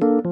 [0.00, 0.31] คุณ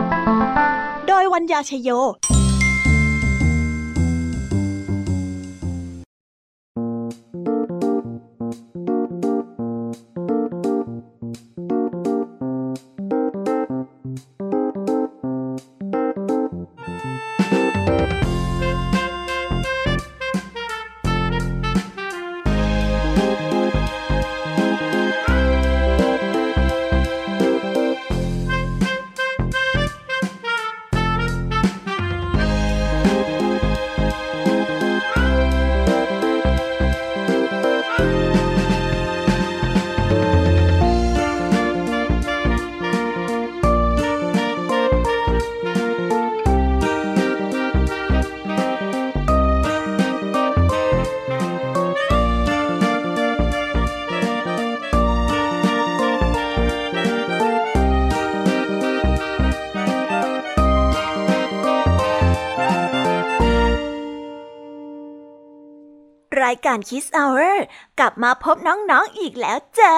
[1.07, 1.89] โดยวัญญาชยโย
[66.71, 67.67] การคิสเอาเอร์
[67.99, 69.97] กลับมาพบน้องๆออีกแล้วจ้า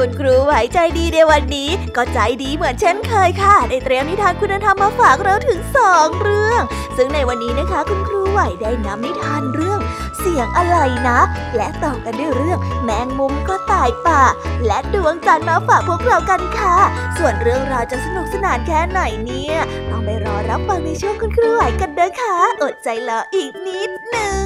[0.00, 6.62] คุณครูไหวใจดีในวันนี้ ก็ใจดีเหมือนเช่นเคยค่ะ ได้เตรียมนิทานคุณธรรมมาฝากเราถึงสองเรื่อง
[6.96, 9.80] ซึ่งในวันนี้นะคะคุณครูไหวได้นำนิทานเรื่อง
[10.20, 10.78] เสียงอะไร
[11.08, 11.20] นะ
[11.56, 14.22] และต่อกันด้วยเรื่องแมงมุมก็ตายป่า
[14.66, 16.76] และดวงจันทร์มาฝากพวกเรากันค่ะ
[17.18, 19.56] ส่วนเรื่องราวจะสนุกสนานแค่ไหนเนี่ย
[19.90, 24.40] ต้องไปรอรับฟังในช่วงคุณครูไหวกันเด้อค่ะ อดใจรออีกนิดหนึ่ง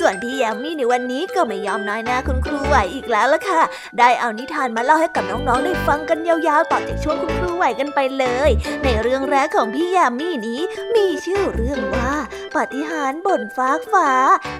[0.00, 3.62] ส่วนพี่ยามีในวันนี้ก็ไม่ยอมน้อยหน้าคุณครูไหวอีกแล้วล่ะค่ะ
[3.98, 8.50] ได้เอานิทานมาเล่าให้กับน้องๆได้ฟังกันยาวๆต่อจากช่วงคุณครูไหวกันไปเลย
[8.84, 10.60] ในเรื่องแรกของพี่ยามีนี้
[10.94, 12.12] มีชื่อเรื่องว่า
[12.56, 14.10] ปฏิหารบนฟ้าฟ้า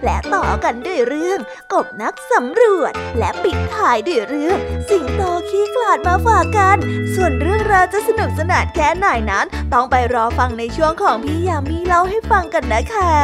[0.05, 1.39] และต่อกันด้วยเรื่อง
[1.73, 4.59] กบนักสำรวจ และปิดท้ายด้วยเรื่อง
[4.89, 6.77] สิงโตขี้กลาดมาฝากกัน
[7.15, 13.15] ส่วนเรื่องราวจะสนุกสนานแค่ไหนนั้น ต้องไปรอฟังในช่วงของพี่ยามีเล่าให้ฟังกันนะคะ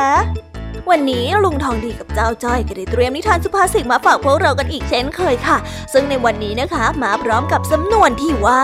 [0.90, 5.58] วันนี้ลุงทองดีกับเจ้าจ้อยก็ได้เตรียมนิทานสุภาษิตมาฝากพวกเรากันอีกเช่นเคยค่ะ
[5.92, 8.62] ซึ่งในวันนี้นะคะ มาพร้อมกับสำนวนที่ว่า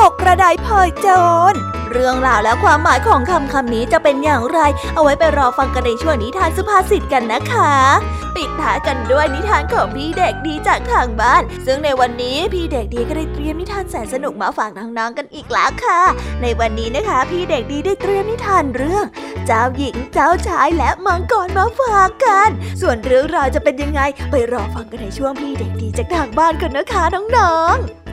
[0.00, 1.08] ตกกระไดพลอยโจ
[1.52, 1.54] ร
[1.94, 4.60] เรื่องราวและความหมายของคำคำนี้จะเป็นอย่างไร
[4.94, 7.72] เอาไว้ไปรอฟังกันในช่วงนิทานสุภาษิตกันนะคะ
[8.36, 16.00] ปิดท้ายกันด้วยนิทานของพี่เด็กดีจากทางบ้าน ซึ่งในวันนี้พี่เด็กดีก็ได้เตรียมนิทานแสนสนุกมาฝากน้องๆกันอีกแล้วค่ะ
[16.42, 19.04] ในวันนี้นะคะ พี่เด็กดีได้เตรียมนิทานเรื่อง
[19.46, 22.50] เจ้าหญิงเจ้าชายและมังกรมาฝากกัน
[22.80, 24.00] ส่วนเรื่องราวจะเป็นยังไง
[24.30, 28.03] ไปรอฟังกันในช่วงพี่เด็กดีจากทางบ้านกันนะคะน้องๆ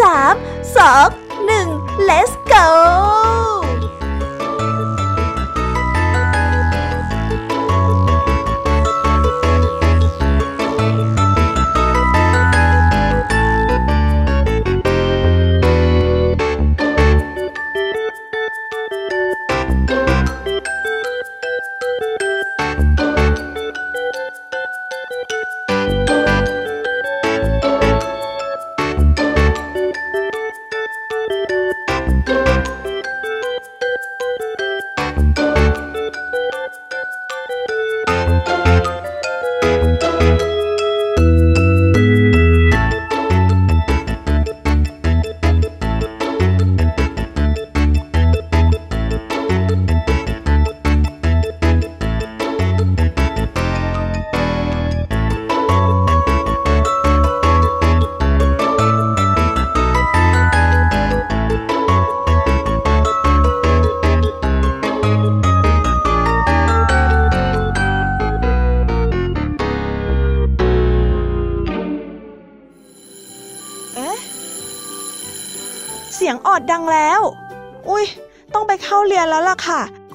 [0.00, 0.34] สาม
[0.76, 1.08] สอง
[1.46, 1.66] หนึ่ง
[2.08, 2.66] let's go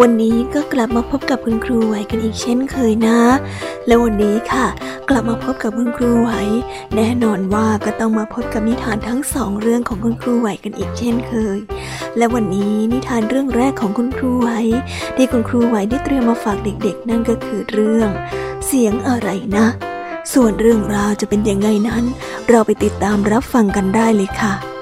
[0.00, 3.20] วันนี้ก็กลับมาพบกับคุณครูไหวกันอีกเช่นเคยนะ
[3.86, 4.66] และวันนี้ค่ะ
[5.08, 6.30] กลับมาพบกับคุณครูไหว
[6.96, 11.58] แน่นอนว่าก็ต้องมาพบกับนิทานทั้งสองเรื่องของคุณครูไหวกันอีกเช่นเคย
[12.16, 14.48] และวันนี้นิทานเรื่องแรกของคุณครูไหว
[15.16, 18.10] ที่คุณครูไหวได้เตรียมมาฝากเด็กๆ นั่นก็คือเรื่อง
[18.66, 19.66] เสียงอะไรนะ
[20.32, 22.04] ส่วนเรื่องราวจะเป็นยังไงนั้น
[22.48, 24.75] เราไปติดตามรับฟังกันได้เลยค่ะ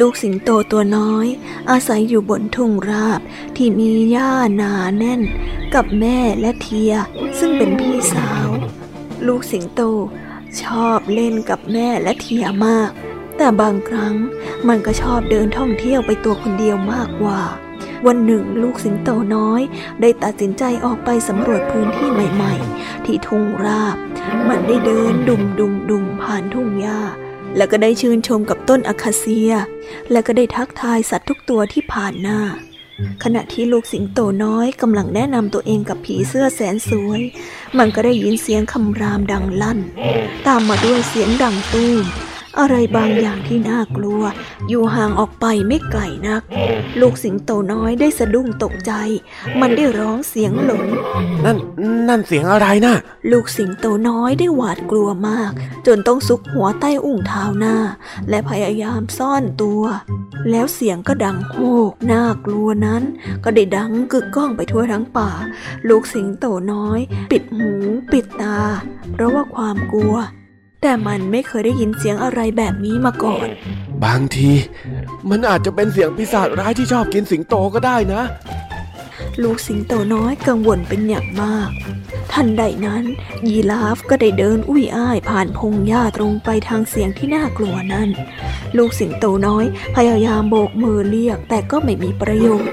[0.00, 1.26] ลูกสิงโตตัวน้อย
[1.70, 3.20] อาศัยอยู่บนทุ่งราบ
[3.56, 5.20] ที่มีหญ้าหนาแน่น
[5.74, 6.92] กับแม่และเทีย
[7.38, 8.48] ซึ่งเป็นพี่สาว
[9.26, 9.80] ลูกสิงโต
[10.62, 12.90] ชอบเล่นกับแม่และเทียมาก
[13.36, 14.14] แต่บางครั้ง
[14.68, 17.40] มันก็ชอบเดินท่องเที่ยวไปตัวคนเดียวมากกว่า
[18.06, 19.60] วันหนึ่งลูกสิงโตน้อย
[20.00, 23.96] ได้ตัดสินใจออกไปสำรวจพื้นที่ใหม่ ๆ ที่ทุ่งราบ
[24.48, 27.00] มันได้เดินดุมดุมดุมผ่านทุ่งหญ้า
[27.56, 29.52] แล้วก็ได้ชื่นชมกับต้นอะคาเซีย
[30.10, 32.40] และก็ได้ทักทายสัตว์ทุกตัวที่ผ่านหน้า
[33.24, 37.20] ขณะที่ลูกสิงโตน้อยกำลังแนะนำตัวเองกับผีเสื้อแสนสวย
[37.78, 39.78] มันก็ได้ยินเสียงคำรามดังลั่น
[40.46, 42.04] ตามมาด้วยเสียงดังตู้ม
[42.60, 44.22] อะไรบางอย่างที่น่ากลัว
[44.68, 46.42] อยู่ห่างออกไปไม่ไกลนัก
[47.00, 48.92] ลูกสิงโตน้อยได้สะดุ้งตกใจ
[49.60, 50.86] มันได้ร้องเสียงหลง
[51.44, 51.58] นั่น
[52.08, 52.96] นั่นเสียงอะไรนะ่ะ
[53.30, 55.50] ลูกสิงโตน้อยได้หวาดกลัวมาก
[55.86, 57.76] จนต้องซุกหัวใต้อุ้งเท้าหน้า
[58.28, 59.82] และพยายามซ่อนตัว
[60.50, 61.56] แล้วเสียงก็ดังโฮ
[61.90, 63.02] กน่ากลัวนั้น
[63.44, 65.30] ก็ได้ดังกึกก้องไปทั่วทั้งป่า
[65.88, 67.72] ลูกสิงโตน้อย ปิดหู
[68.12, 68.58] ปิดตา
[69.12, 70.14] เพราะว่าความกลัว
[70.88, 73.48] แต่มันไม่เคยได้ยินเสียงอะไรแบบนี้มาก่อน
[74.04, 74.50] บางที
[75.30, 78.22] มันอาจจะเป็นเสียงปีศาจร้ายที่ชอบกินสิงโตก็ได้นะ
[79.42, 81.70] ลูกสิงโตน้อยกังวลเป็นอย่างมาก
[82.32, 83.04] ทันใดนั้น
[83.48, 88.08] ยีราฟก็ได้เดินอุ้ยอ้ายผ่านพงหญ้าตรงไปทางเสียงที่น่ากลัวนั้น
[88.76, 89.64] ลูกสิงโตน้อย
[89.96, 92.72] พยายามโบกมือเรียกแต่ก็ไม่มีประโยชน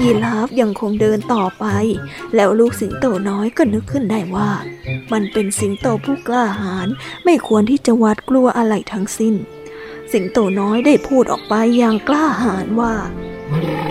[0.00, 1.64] ยีราฟยังคงเดินต่อไป
[2.34, 4.50] แล้วลูกสิงโตน้อยก็นึกขึ้นได้ว่า
[5.12, 6.88] มันเป็นสิงโตผู้กล้าหาญ
[7.24, 9.34] ไม่ควรที่จะหวาดกลัวอะไรทั้งสิ้น
[10.12, 12.94] สิงโตน้อยได้พูดออกไปอย่างกล้าหาญว่า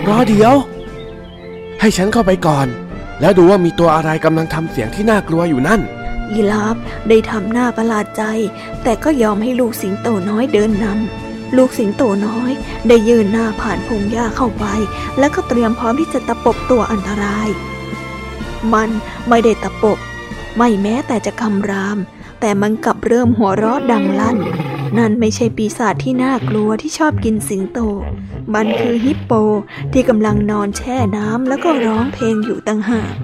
[0.08, 0.54] รอเดี๋ยว
[1.84, 2.68] ให้ฉันเข้าไปก่อน
[3.20, 5.80] แล้วดูว่ามีตัวอะไรกำลังทำเสียงที่น่ากลัวอยู่นั่น
[6.32, 6.76] ยีราฟ
[7.08, 8.22] ได้ทำหน้าประหลาดใจ
[8.82, 12.52] แต่ก็ยอมให้ลูกสิงโตน้อยเดินนำลูกสิงโตน้อย
[12.88, 14.64] ได้ยืนหน้าผ่านพงหญ้าเข้าไป
[15.18, 17.48] แล้วก็เตรียมพร้อมที่จะตะปบตัวอันตราย
[18.72, 18.90] มัน
[19.28, 19.98] ไม่ได้ตะปบ
[20.56, 21.98] ไม่แม้แต่จะคำราม
[22.40, 24.38] แต่มันกลับเริ่มหัวเราะดังลั่น
[24.98, 27.78] นั่นไม่ใช่ปีศาจที่น่ากลัวที่ชอบกินสิงโต
[28.54, 29.32] มันคือฮิปโป
[29.92, 33.14] ที่กำลังนอนแช่น้ำแล้วก็ร้องเพลงอยู่ต่างหาก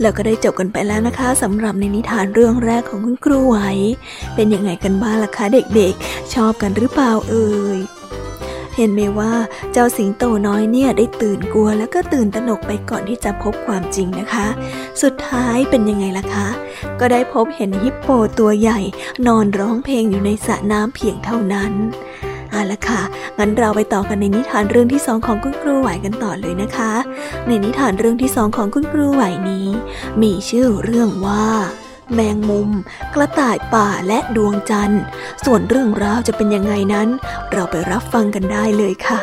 [0.00, 3.58] แล้วก็ได้จบกันไปแล้วนะคะสำหรับในนิทานเรื่องแรกของคุณครูไหว
[4.34, 7.78] เป็นยังไงกันบ้างล่ะคะเด็กๆ ชอบกันหรือเปล่าเอ่ย
[8.76, 9.32] เห็นไหมว่า
[9.72, 14.46] เจ้าสิงโตน้อยเนี่ยได้ตื่นกลัวแล้วก็ตื่นตระหนกไปก่อนที่จะพบความจริงนะคะ
[15.02, 16.48] สุดท้ายเป็นยังไงล่ะคะ
[17.00, 18.80] ก็ได้พบเห็นฮิปโปตัวใหญ่
[19.26, 21.72] นอนร้องเพลงอยู่ในสระน้ำเพียงเท่านั้น
[22.50, 23.02] เอาละค่ะ
[23.38, 26.92] งั้นเราไปต่อกันในนิทานเรื่องที่สองของคุณครูไหวกันต่อเลยนะคะ
[27.46, 29.66] ในนิทานเรื่องที่สองของคุณครูไหวนี้
[30.22, 31.46] มีชื่อเรื่องว่า
[32.14, 32.70] แมงมุม
[33.14, 35.02] กระต่ายป่าและดวงจันทร์
[35.44, 37.08] ส่วนเรื่องราวจะเป็นยังไงนั้น
[37.52, 39.18] เราไปรับฟังกันได้เลยค่ะ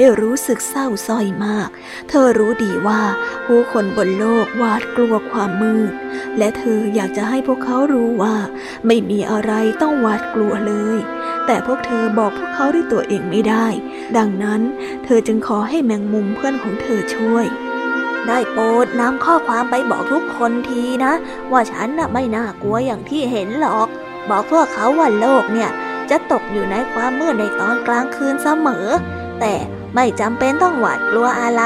[0.00, 1.68] ได้รู้สึกเศร้าส้อยมาก
[2.08, 3.02] เธอรู้ดีว่า
[3.46, 5.92] ผู้คนบนโลกหวาดกลัวความมืด
[6.38, 8.36] และเธออยากจะให้พวกเขารู้ว่า
[8.86, 9.52] ไม่มีอะไร
[9.82, 10.98] ต้องหวาดกลัวเลย
[11.46, 13.66] แต่พวกเธอบอกพวกเขาด้วยตัวเองไม่ได้
[14.16, 14.60] ดังนั้น
[15.04, 17.46] เธอจึงขอให้แมงมุมเพื่อนของเธอช่วย
[18.28, 21.12] ได้โปรดนำข้อความไปบอกทุกคนทีนะ
[21.52, 23.88] ว่าฉันน่ะไม่น่ากลัวอย่างที่เห็นหรอก
[24.30, 25.70] บอกพวกเขาว่าโลกเนี่ย
[26.10, 28.86] จะตกอยู่ในความมืดในตอนกลางคืนเสมอ
[29.40, 29.54] แต่
[29.94, 31.62] ไม่จำเป็นต้องหวาดกลัวอะไร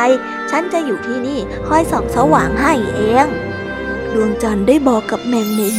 [0.51, 3.27] ฉันจะอยู่ที่นี่คอยส่องสว่างให้เอง
[4.15, 5.79] ดวงจันทร์ได้บอกกับแมงมุม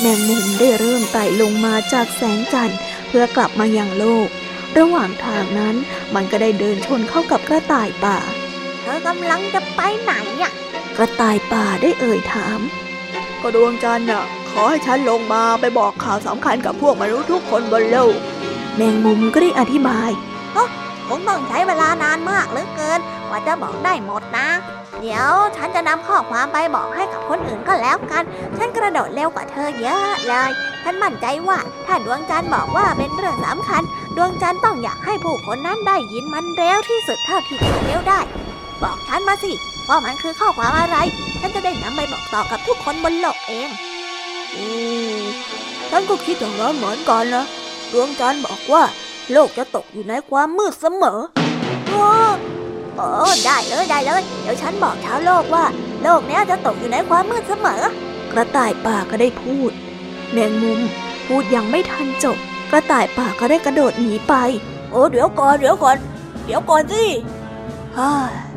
[0.00, 2.78] แมงมุมได้เริ่มไต่ลงมาจากแสงจันทร์
[3.08, 4.28] เพื่อกลับมายังโลก
[4.78, 5.76] ระหว่างทางนั้น
[6.14, 8.18] มันก็ได้เดินชนเข้ากับกระต่ายป่า
[8.80, 10.52] เธอกำลังจะไปไหนอะ
[10.96, 12.60] กระต่ายป่าได้เอ่ยถาม
[13.40, 18.14] ก็ดวงจันทร์น่ะ ขอให้ฉันลงมาไปบอกข่าวสำคัญกับพวกมนุษย์ทุกคนบนโลก
[18.76, 20.10] แมงมุมก็ได้อธิบาย
[21.08, 24.48] คงต้องใช้เวลานานมากเหลือเกินกว่าจะบอกได้หมดนะ
[25.00, 28.22] เดี๋ยวฉันจะนำข้อความไปบอกให้กับคนอื่นก็แล้วกัน
[28.56, 30.50] ฉันกระโดดเร็วกว่าเธอเยอะเลย
[30.84, 33.82] ฉันมั่นใจว่าถ้าดวงจันทร์บอกว่าเป็นเรื่องสำคัญ
[34.16, 38.20] ดวงจันทร์ต้องอยากให้ผู้คนนั้นได้ยินมันเร็วที่สุดเท่าที่จะเร็วได้
[38.82, 39.52] บอกฉันมาสิ
[39.88, 40.96] ว่ามันคือข้อความอะไร
[41.40, 43.68] ฉันจะได้นำไปบอกต่อกับทุกคนบนโลกเอง
[44.56, 44.64] อื
[45.18, 45.20] ม
[45.90, 47.44] ฉันก็คิดอย่างนั้นเหมือนกันนะ
[47.92, 48.82] ดวงจันทร์บอกว่า
[49.32, 51.20] โลกจะตกอยู่ในความมืดเสมอ
[51.88, 52.06] โอ้
[52.96, 53.08] โอ้
[53.44, 55.64] ได้เลยได้เลย เดี๋ยวฉันบอกชาวโลกว่า
[56.02, 57.82] โลกเนี้ยจะตกอยู่ในความมืดเสมอ
[58.32, 59.70] กระต่ายป่าก็ได้พูด
[60.32, 60.80] แมงมุม
[61.26, 62.36] พูดยังไม่ทันจบ
[62.70, 64.34] กระต่ายป่าก็ได้กระโดดหนีไป
[64.90, 65.96] โอ้เดี๋ยวก่อนเดี๋ยวก่อน
[66.44, 67.04] เดี๋ยวก่อนสิ
[67.96, 68.10] ฮ่า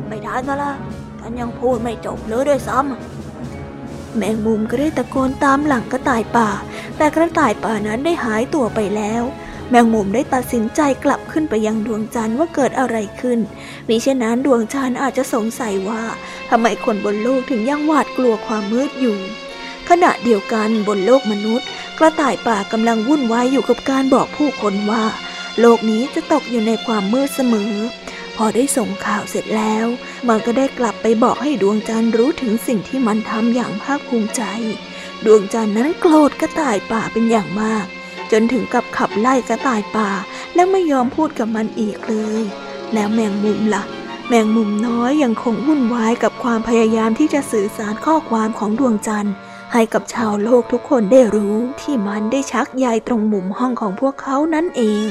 [0.06, 0.72] ไม่ทันซะละ
[1.20, 6.48] ฉันยังพูดไม่จบเลยด้วยซ้ำแมงมุมก็ได้ตะโกนตามหลังกระต่ายป่า
[6.96, 9.22] แต่กระต่ายป่านั้นได้หายตัวไปแล้ว
[9.70, 13.38] แมงมุมได้ตัดสินใจกลับขึ้นไปยังดวงจันทร์ว่าเกิดอะไรขึ้น
[13.88, 16.02] มิเช่นนั้นดวงจันทร์อาจจะสงสัยว่า
[16.50, 19.18] ทำไมคนบนโลกถึงยังหวาดกลัวความมืดอยู่
[19.88, 21.66] ขณะเดียวกันบนโลกมนุษย์
[21.98, 25.04] กระต่ายป่ากำลังวุ่นวายอยู่กับการบอกผู้คนว่า
[25.60, 27.74] โลกนี้จะตกอยู่ในความมืดเสมอ
[28.36, 29.86] พอได้ส่งข่าวเสร็จแล้ว
[30.28, 34.42] มันก็ได้กลับไปบอกให้ดวงจันทร์รู้ถึงสิ่งที่มันทำอย่างภาคภูมิใจ
[35.26, 37.86] ดวงจันทร์นั้นโกรธกระต่ายป่าเป็นอย่างมาก
[38.32, 40.10] จนถึงกับขับไล่กระต่ายป่า
[40.54, 42.42] และไม่ยอมพูดกับมันอีกเลย
[42.92, 43.82] แล้วแมงมุมล่ะ
[44.28, 49.34] แมงมุมน้อยยังคงวุ่นวายกับความพยายามที่จะสื่อสารข้อความของดวงจันทร์
[49.72, 55.04] ให้กับชาวโลกทุกคนได้รู้ที่มันได้ชักใยตรงมุมห้องของพวกเขานั่นเอง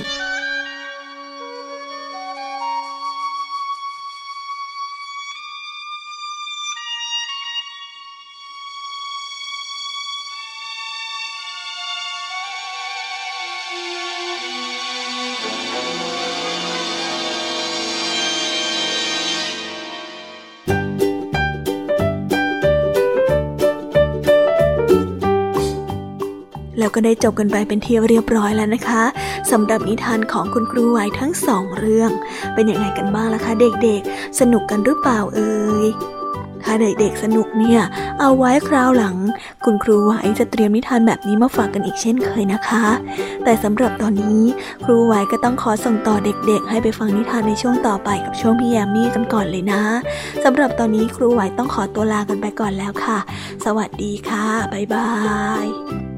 [26.96, 29.04] ก็ได้จบกันไปเป็นที่เรียบร้อยแล้วนะคะ
[29.52, 32.12] สำหรับนิทานของคุณครูไหวทั้งสองเรื่อง
[32.54, 35.54] เป็นยังไงกันบ้างล่ะคะเด็กๆ สนุกกันหรือเปล่าเอ่
[35.86, 35.88] ย
[36.64, 37.82] ถ้าเด็กๆสนุกเนี่ย
[38.20, 39.16] เอาไว้คราวหลัง
[39.66, 42.86] คุณครูไหวจะเตรียมนิทานแบบนี้มาฝากกันอีกเช่นเคยนะคะ
[43.44, 44.42] แต่สำหรับตอนนี้
[44.86, 49.82] ครูไหวก็ต้องขอส่งต่อเด็กๆ ให้ไปฟังนิทานในช่วงต่อไปกับช่วงพี่แยมมี่กันก่อนเลยนะ
[50.44, 53.20] สำหรับตอนนี้ครูไหวต้องขอตัวลากันไปก่อนแล้วค่ะ
[53.66, 55.10] สวัสดีค่ะบ๊ายบา
[55.66, 56.09] ย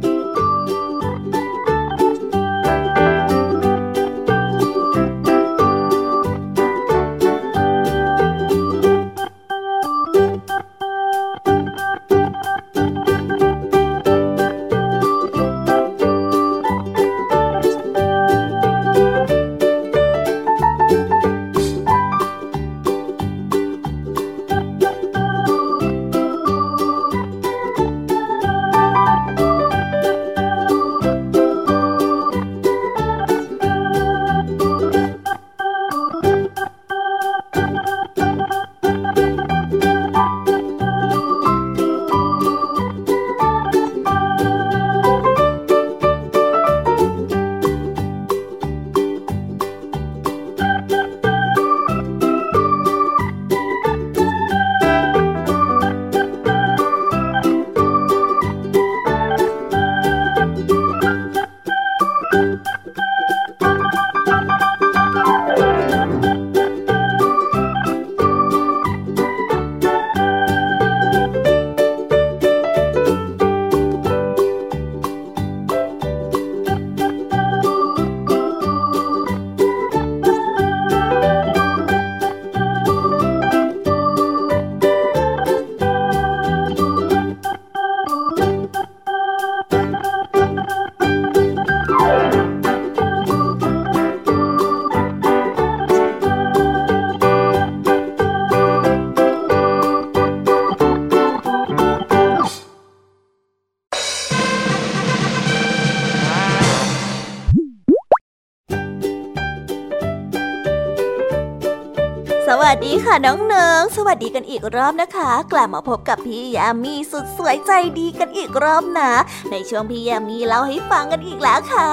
[114.14, 119.12] วัสดีกันอีกรอบนะคะ กลับมาพบกับพี่ยามีสุดสวยใจดีกันอีกรอบนะ
[119.52, 121.90] ในช่วงพี่ยามีเล่าให้ฟังกันอีกแล้วค่ะ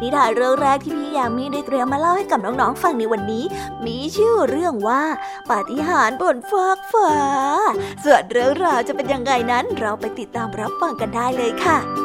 [0.00, 3.44] นิทานเรื่องแรกที่พี่ยามีได้เตรียมมาเล่าให้กับน้องๆฟังในวันนี้
[3.86, 5.02] มีชื่อเรื่องว่า
[5.50, 7.12] ปาฏิหาริย์บนฟากฟ้า
[8.04, 12.01] ส่วนเรื่องราวจะเป็นยังไงนั้น เราไปติดตามรับฟังกันได้เลยค่ะ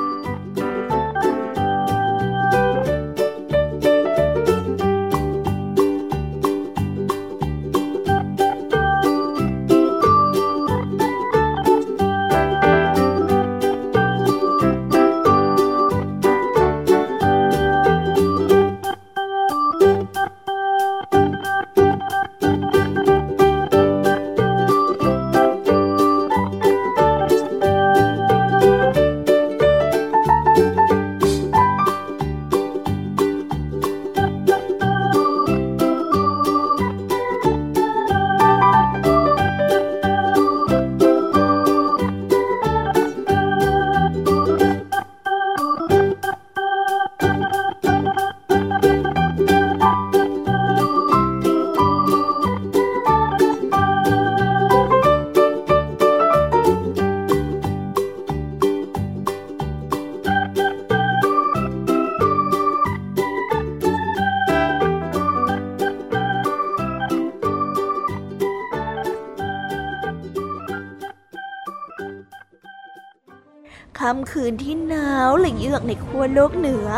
[74.28, 76.90] ำคืนที่หนาวละเยือกในขั้วโลกเหนือ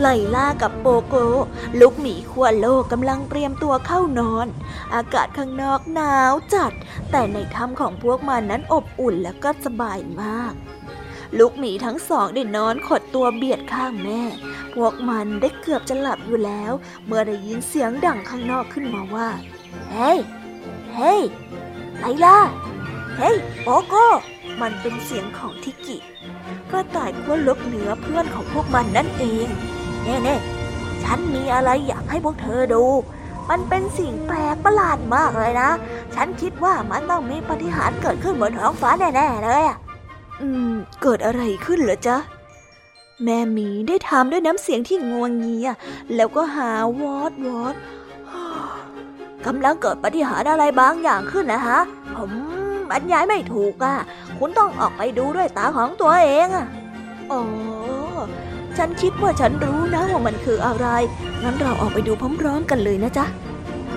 [0.00, 1.14] ไลล่ากับโปโก
[1.80, 4.46] ลูกหมีขั้วโลกกำลังเตรียมตัวเข้านอน
[4.94, 6.72] อากาศข้างนอกหนาวจัด
[7.10, 10.52] แต่ในถ้ำของพวกมันนั้นอบอุ่นและก็สบายมาก
[11.38, 14.22] ลูกหมีทั้งสองได้นอนขดตัวเบียดข้างแม่
[14.74, 16.72] พวกมันได้เกือบจะหลับอยู่แล้ว
[17.06, 19.28] เมื่อได้ยินเสียงดังข้างนอกขึ้นมาว่า
[19.92, 20.18] เฮ้ย
[20.94, 21.20] เฮ้ย
[21.98, 22.38] ไลล่า
[23.16, 23.94] เฮ้ย โปโก
[24.60, 25.96] มันเป็นเสียงของทิกิ
[26.70, 29.46] กระต่ายขั้วลบเหนือเพื่อนของพวกมันนั่นเอง
[30.02, 32.84] เน่ๆ ฉันมีอะไรอยากให้พวกเธอดู
[33.50, 35.70] มันเป็นสิ่งแปลกประหลาดมากเลยนะ
[36.14, 39.78] ฉันคิดว่ามันต้องมีปฏิหารเกิดขึ้นบนท้องฟ้าแน่ๆเลยอะ
[40.40, 42.16] อืม เกิดอะไรขึ้นเหรอจ๊ะ
[43.24, 45.68] แม่หมีได้ถามด้วยน้ำเสียงที่งวงเงีย
[46.14, 47.74] แล้วก็หาวอดวอด
[49.46, 51.80] กำลังเกิดปฏิหารอะไรบางอย่างขึ้นนะฮะ
[52.16, 52.30] ผม
[52.90, 53.96] บรรยายไม่ถูกอะ่ะ
[54.38, 56.66] คุณต้องออกไปดูด้วยตาของตัวเองอะ่ะ
[57.30, 57.40] อ๋อ
[58.78, 60.86] ฉันคิดว่าฉันรู้นะว่ามันคืออะไร
[61.42, 63.26] งั้นเราออกไปดูพร้อมๆกันเลยนะจ๊ะ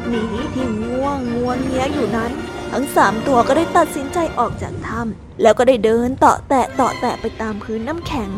[0.08, 0.24] หมี
[0.54, 2.32] ที่ง่วงงวงเงี้ยอยู่นั้น
[2.72, 8.32] ทั้งสามตัวก็ได้ตัดสินใจออกจากถ้ำแล้วก็ได้เดินเตาะแตะเตาะแตะไปตามพื้นน้ำแข็ง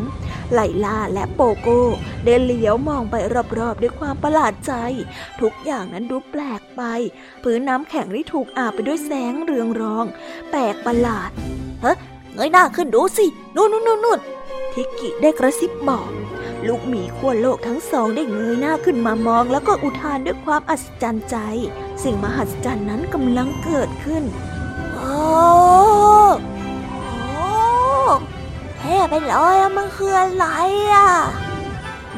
[0.52, 1.82] ไหลลาและโปโก้
[2.24, 3.14] ได้เหลียวมองไป
[3.58, 4.72] รอบๆด้วยความประหลาดใจ
[5.40, 6.82] ทุกอย่างนั้นดูแปลกไป
[7.44, 10.04] พื้นน้ำแข็งที่ถูกอาบไปด้วยแสงเรืองรอง
[10.50, 11.30] แปลกประหลาด
[11.82, 11.92] เฮ้
[12.34, 14.20] เงยหน้าขึ้นดูสินู่นนู่นนู่น
[14.72, 16.10] ทิกิได้กระซิบบอก
[16.66, 21.36] ลูกหมีขั้วโลกทั้งสองได้เงยหน้าขึ้นมามองแล้วก็อุทานด้วยความอัศจรรย์ใจ
[22.02, 24.24] สิ่งมหัศจรรย์นั้นกำลังเกิดขึ้น
[24.94, 25.12] โอ้
[27.02, 27.52] โอ้
[28.78, 30.46] เท่ไปเลยอะมันคืออะไร
[30.92, 31.08] อะ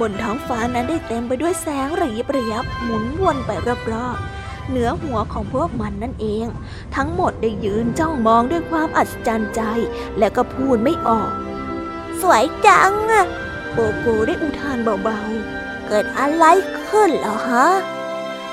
[0.00, 3.50] บนท้องฟ้านั้นได้เต็มไปด้วยแสงระยิบระยับหมุนวนไป
[3.92, 6.46] รอบๆเหนือหัวของพวกมันนั่นเอง
[6.96, 9.60] ทั้งหมดได้ยืนจ้องมองด้วยความอัศจรรย์ใจ
[10.18, 11.30] และก็พูดไม่ออก
[12.20, 13.26] สวยจังอะ
[13.76, 16.44] โปโกได้อุทานเบาๆ เกิดอะไร
[16.88, 17.66] ขึ้นเหรอฮะ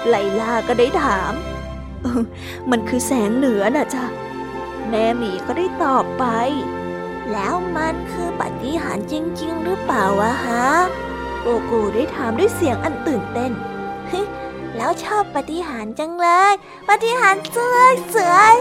[0.07, 1.33] ไลลาก็ได้ถาม
[2.71, 4.05] มันคือแสงเหนือน่ะจ้ะ
[4.89, 6.25] แม่หมีก็ได้ตอบไป
[7.31, 10.67] แล้วมันคือปฏิหารจริง ๆ หรือเปล่าวะฮะ
[11.41, 13.51] โกโก้ได้ถามด้วยเสียงอันตื่นเต้น
[14.77, 16.53] แล้วชอบปฏิหารจังเลย
[16.89, 18.53] ปฏิหารสวยสวย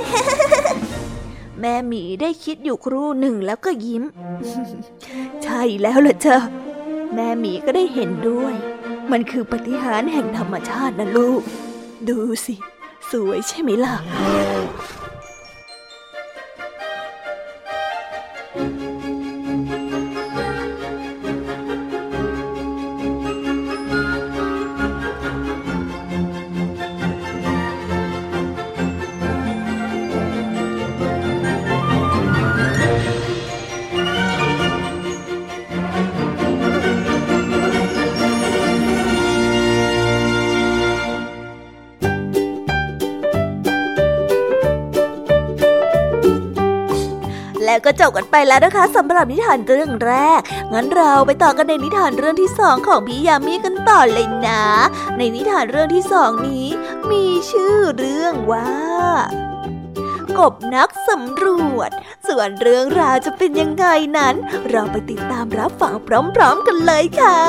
[1.60, 4.04] แม่หมีได้คิดอยู่ครู่หนึ่งแล้วก็ยิ้ม
[5.44, 6.38] ใช่แล้วล่ะเจ้า
[7.14, 8.54] แม่หมีก็ได้เห็นด้วย
[9.10, 11.42] มันคือปฏิหารแห่งธรรมชาตินะลูก
[12.08, 12.54] ดูสิ
[13.10, 13.94] สวยใช่ไหมล่ะ
[47.84, 50.40] ก็จบกันไปแล้วนะคะสำหรับนิทานเรื่องแรก
[50.72, 54.64] งั้นเราไปต่อกันในนิทานเรื่องที่สองของพี่ยามีกันต่อเลยนะ
[55.16, 56.66] ในนิทานเรื่องที่สองนี้
[57.10, 58.70] มีชื่อเรื่องว่า
[60.38, 61.90] กบนักสำรวจ
[62.28, 63.86] ส่วนเรื่องราวจะเป็นยังไง
[64.18, 64.34] นั้น
[64.70, 67.40] เราไปติดตามรับฟังพร้อม ๆ กันเลยค่ะ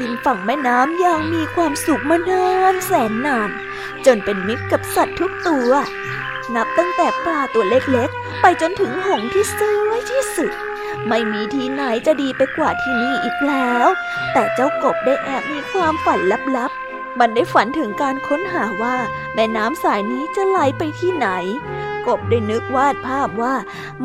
[0.00, 3.50] ริมฝั่งแม่น้ำอย่างมีความสุขมานานแสนนาน
[4.06, 5.70] จนเป็นมิตรกับสัตว์ทุกตัว
[6.54, 10.52] นับตั้งแต่ปลาตัวเล็กๆ ไปจนถึงหงที่สวยที่สุด
[11.08, 13.86] ไม่มีที่ไหนจะดีไปกว่าที่นี่อีกแล้ว
[14.32, 16.20] แต่เจ้ากบได้แอบมีความฝัน
[16.56, 18.96] ลับๆ มันได้ฝันถึงการค้นหาว่า
[19.34, 21.28] แม่น้ำสายนี้จะไหลไปที่ไหน
[22.06, 23.54] กบได้นึกวาดภาพว่า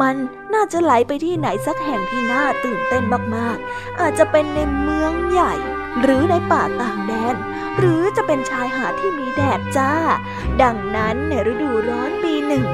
[0.02, 0.16] มัน
[0.54, 3.04] น่าจะไหลไปที่ไหนสักแห่งที่น่าตื่นเต้น
[3.36, 5.54] มากๆ อาจจะเป็นในเมืองใหญ่
[6.02, 7.36] หรือในป่าต่างแดน
[7.78, 9.94] หรือจะเป็นชายหาดที่มีแดดจ้า
[10.64, 12.66] ดังนั้นในฤดูร้อนปีหนึ่ง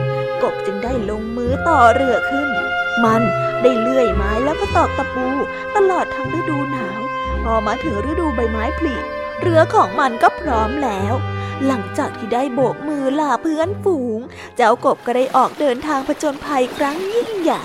[0.44, 2.50] กบจึงได้ลงมือต่อเรือขึ้น
[3.04, 3.22] มัน
[3.62, 5.28] ได้เลื่อยไม้แล้วก็ตอกตะปู
[5.76, 7.02] ตลอดทั้งฤดูหนาว
[7.44, 8.96] พอมาถึงฤดูใบไม้ผลิ
[9.42, 11.14] เรือของมันก็พร้อมแล้ว
[11.66, 14.20] หลังจากที่ได้โบกมือลาเพื่อนฝูง
[14.56, 17.64] เจ้ากบก็ได้ออกเดินทางผจญภัยครั้งยิ่งใหญ่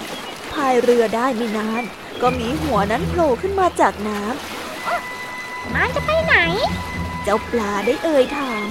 [0.52, 1.82] พายเรือได้ไม่นาน
[2.22, 4.59] ก็มีหัวนั้นโผล่ขึ้นมาจากน้ำ
[5.74, 6.36] มันจะไปไหน
[7.24, 8.66] เจ้าปลาได้เอ่ยถาม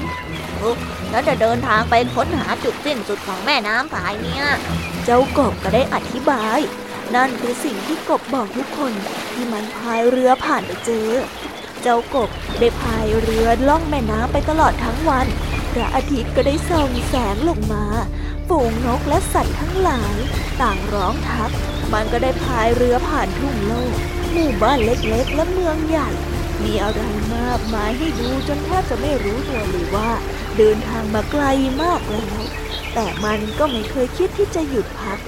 [1.12, 4.45] แล้วจะเดินทางไปค้นหาจุดสิ้นสุดของแม่น้ำสายเนี่ย
[5.06, 6.60] เจ้ากบก็ได้อธิบาย
[7.15, 8.93] นั่นคือสิ่งที่กบบอกทุกคน
[9.34, 11.10] ที่มันพายเรือผ่านไปเจอ
[11.82, 15.28] เจ้ากบได้พายเรือล่องแม่น้ำไปตลอดทั้งวัน
[15.73, 17.86] พระอาทิตย์ก็ได้ส่องแสงลงมา
[18.47, 20.15] ฝูงนกและสัตว์ทั้งหลาย
[20.62, 21.52] ต่างร้องทัก
[21.93, 23.93] มันก็ได้พายเรือผ่านทุ่งโลก
[24.32, 26.10] หมู่บ้านเล็กๆและเมืองใหญ่
[26.63, 27.02] มีอะไร
[27.36, 30.12] มากมายให้ดูจนแทบจะไม่รู้ตัวเลยว่า
[30.58, 31.43] เดินทางมาไกล
[31.82, 32.41] มากแล้ว
[32.93, 35.19] แต่มันก็ไม่เคยคิดที่จะหยุดพัก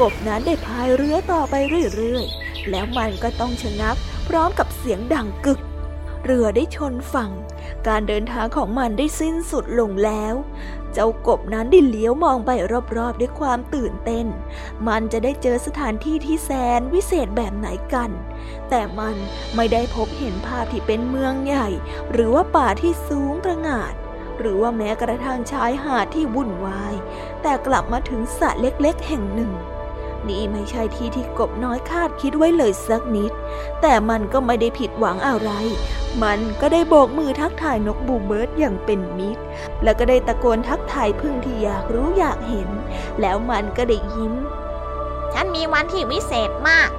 [0.00, 1.54] กบนั้นได้พายเรือต่อไป
[1.94, 3.96] เรื่อยๆ แล้วมันก็ต้องชะงัก
[4.28, 5.60] พร้อมกับเสียงดังกึก
[6.24, 7.30] เรือได้ชนฝั่ง
[7.88, 10.34] การเดินทางของมันได้สิ้นสุดลงแล้ว
[10.94, 12.50] เจ้ากบนั้นได้เลี้ยวมองไป
[12.96, 14.26] รอบๆด้วยความตื่นเต้น
[14.88, 18.10] มันจะได้เจอสถานที่ที่แสนวิเศษแบบไหนกัน
[18.70, 19.16] แต่มัน
[19.56, 21.68] ไม่ได้พบเห็นภาพที่เป็นเมืองใหญ่
[22.12, 23.94] หรือว่าป่าที่สูงประหงาด
[24.38, 26.94] หรือว่าแม้กระทั่งชายหาดที่วุ่นวาย
[27.42, 29.52] แต่กลับมาถึงสระเล็กๆแห่งหนึ่ง
[30.28, 33.32] นี่ไม่ใช่ที่ที่กบน้อยคาดคิดไว้เลยสักนิด
[33.80, 35.50] แต่มันก็ไม่ได้ผิดหวังอะไร
[36.22, 39.42] มันก็ได้โบกมือทักทายนกบูเบิร์ดอย่างเป็นมิตร
[39.82, 42.68] แล้วก็ได้ตะโกนทักทายพึ่งที่อยากรู้อยากเห็น
[43.20, 44.34] แล้วมันก็ได้ยิ้ม
[45.32, 46.90] ฉันมีวันที่วิเศษมาก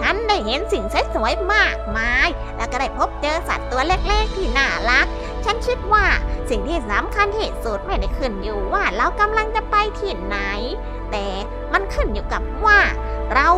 [0.00, 5.06] ฉันได้เห็นสิ่งสวยๆมากมาย แล้วก็ได้พบเจอสัตว์ตัวเล็กๆที่น่ารัก
[5.44, 6.06] ฉันคิดว่า
[6.50, 10.38] สิ่งที่สำคัญที่สุดไม่ได้ขึ้นอยู่ว่าเรากำลังจะไปที่ไหน
[11.12, 11.26] แต่
[11.72, 12.78] มันขึ้นอยู่กับว่า
[13.34, 13.48] เรา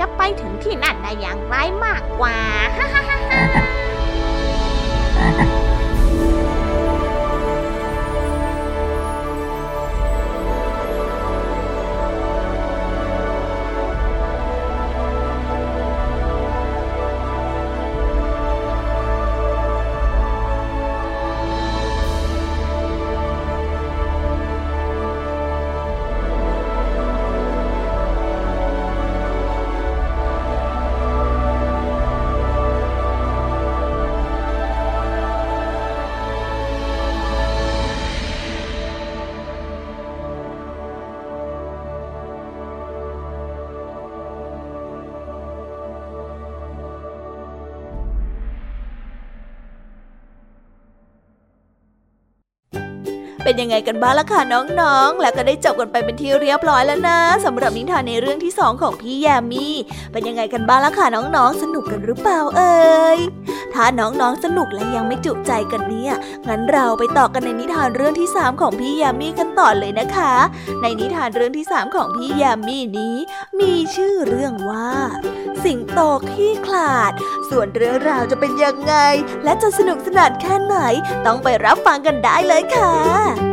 [0.00, 2.36] จะไปถึงที่นั่นได้อย่างไรมากกว่า
[2.76, 3.18] ฮ่าฮ่าฮ่า
[53.50, 54.40] เป็นยังไงกันบ้างล่ะคะ
[54.80, 59.74] น้องๆ แล้วก็ได้จบกันไปเป็นที่เรียบร้อยแล้วนะสำหรับนิทานในเรื่องที่สองของพี่แยมมี่
[60.12, 66.12] เป็นยังไงกันบ้างล่ะคะน้องๆ สนุกกันหรือเปล่าเอ่ย้าน้องๆสนุกและยังไม่จุใจกันเนี่ย
[66.48, 70.34] งั้นเราไปต่อกันในนิทานเรื่องที่สามของพี่ยามีกันต่อเลยนะคะ
[70.82, 73.16] ในนิทานเรื่องที่สามของพี่ยามีนี้
[73.60, 74.90] มีชื่อเรื่องว่า
[75.64, 77.12] สิงโตขี้ขลาด
[77.50, 78.94] ส่วนเรื่องราวจะเป็นยังไง
[79.44, 80.76] และจะสนุกสนานแค่ไหน
[81.26, 83.49] ต้องไปรับฟังกันได้เลยค่ะ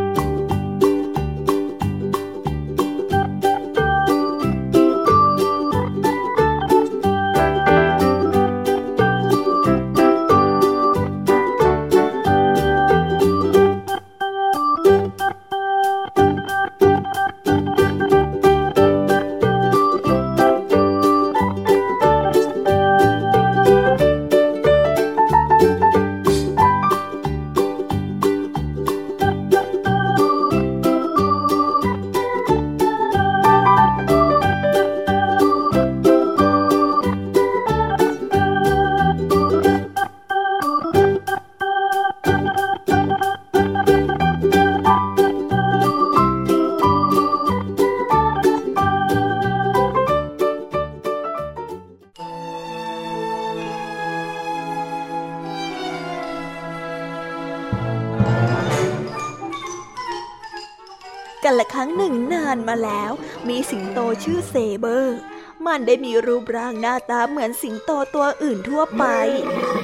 [62.83, 63.11] แล้ว
[63.47, 65.19] มีสิงโตชื่อเซเบอร์
[65.65, 69.03] มันได้มีรูปร่างหน้าตาเหมือนสิงโตตัวอื่นทั่วไป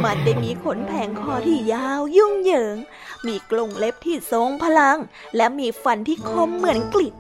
[0.03, 2.77] มันได้มีขนแผงคอที่ยาวยุ่งเหยิง
[3.25, 4.97] มีกรงเล็บที่ทรงพลัง
[5.35, 7.13] และมีฟันที่คมเหมือนกลิด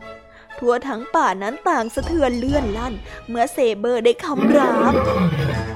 [0.59, 2.93] ทั่วทั้งป่านั้นต่างสะเทือนเลื่อนลั่น
[3.29, 4.93] เมื่อเซเบอร์ได้คำราม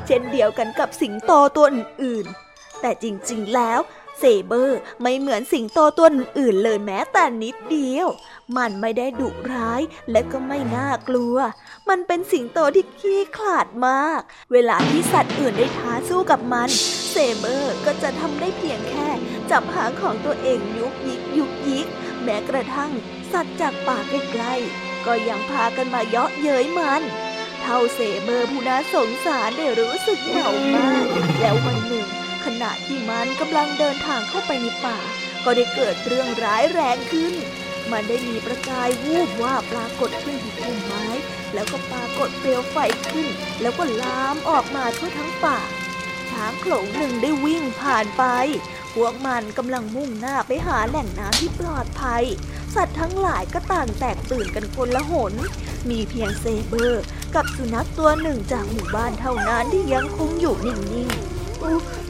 [0.06, 3.80] เช่นเดียวกันกับสิงโตตัวอื่นๆ แต่จริงๆแล้ว
[4.20, 6.08] เซเบอร์ไม่เหมือนสิงโตตัว
[6.40, 8.08] อื่นเลยแม้แต่นิดเดียว
[8.58, 11.38] มันไม่ได้ดุร้ายและก็ไม่น่ากลัว
[11.90, 16.70] มันเป็นสิงโตที่ขี้ขลาดมาก เวลาที่สัตว์อื่นได้ท้าสู้กับมัน
[17.12, 19.10] เซเบอร์ก็จะทำได้เพียงแค่
[19.52, 21.88] จับหางของตัวเองยุกยิกยุกยิก
[22.24, 22.92] แม้กระทั่ง
[23.32, 27.02] สัตว์จากป่าใกล้ๆก็ยังพากันมาเยาะเย้ยมัน
[27.62, 31.06] เท่าเซเบอร์ผู้น่าสงสารได้รู้สึกเหงามาก
[31.40, 32.08] แล้ววันหนึ่ง
[32.48, 35.00] ขณะที่มันกำลังเดินทางเข้าไปในป่า
[35.46, 37.34] ก็ได้เกิดเรื่องร้ายแรงขึ้น
[37.92, 41.06] มันได้มีประกายวูบว่าปรากฏขึ้นที่พุ่มไม้
[41.54, 42.78] แล้วก็ปรากฏเปลวไฟ
[43.12, 43.28] ขึ้น
[43.62, 45.60] แล้วก็ลามออกมาทั่วทั้งป่า
[46.30, 48.24] ช้างโขลงหนึ่งได้วิ่งผ่านไป
[48.94, 52.24] พวกมันกำลังมุ่งหน้าไปหาแหล่งน้ำที่ปลอดภัย
[52.76, 55.34] สัตว์ทั้งหลายก็ต่างแตกตื่นกันคนละหน
[55.90, 57.04] มีเพียงเซเบอร์
[57.36, 61.28] กับสุนัขตัวหนึ่งจากหมู่บ้านเท่านั้นที่ยังคงอยู่นิ่งๆ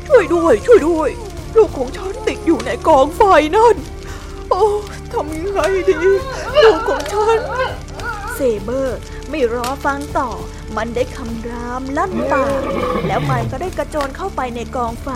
[0.08, 1.10] ช่วยด้วย ช่วยด้วย
[1.58, 3.22] ลูกของฉันติดอยู่ในกองไฟ
[3.58, 3.76] นั่น
[4.50, 4.64] โอ้
[5.14, 5.96] ทำยังไงดี
[6.64, 7.40] ลูกของฉัน
[8.36, 10.30] เซเบอร์ไม่รอฟังต่อ
[10.76, 12.46] มันได้คำรามลั่นป่า
[13.08, 15.10] แล้วมันก็ได้กระโจนเข้าไปในกองไฟ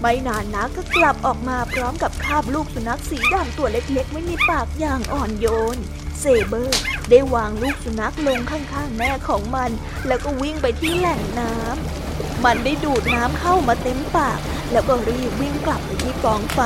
[0.00, 5.78] ไม่นานนักก็กลับออกมาพร้อมกับคาบลูกสุนัขสีดำตัวเล็กๆไว้ในปากอย่างอ่อนโยน
[6.20, 9.70] เซเบอร์ได้วางลูกสุนัขลงข้างๆ แม่ของมัน
[10.06, 12.05] แล้วก็วิ่งไปที่แหล่งน้ำ
[12.44, 14.38] มันได้ดูดน้ำเข้ามาเต็มปาก
[14.72, 16.60] แล้วก็รีบวิ่งกลับไปที่กองไฟ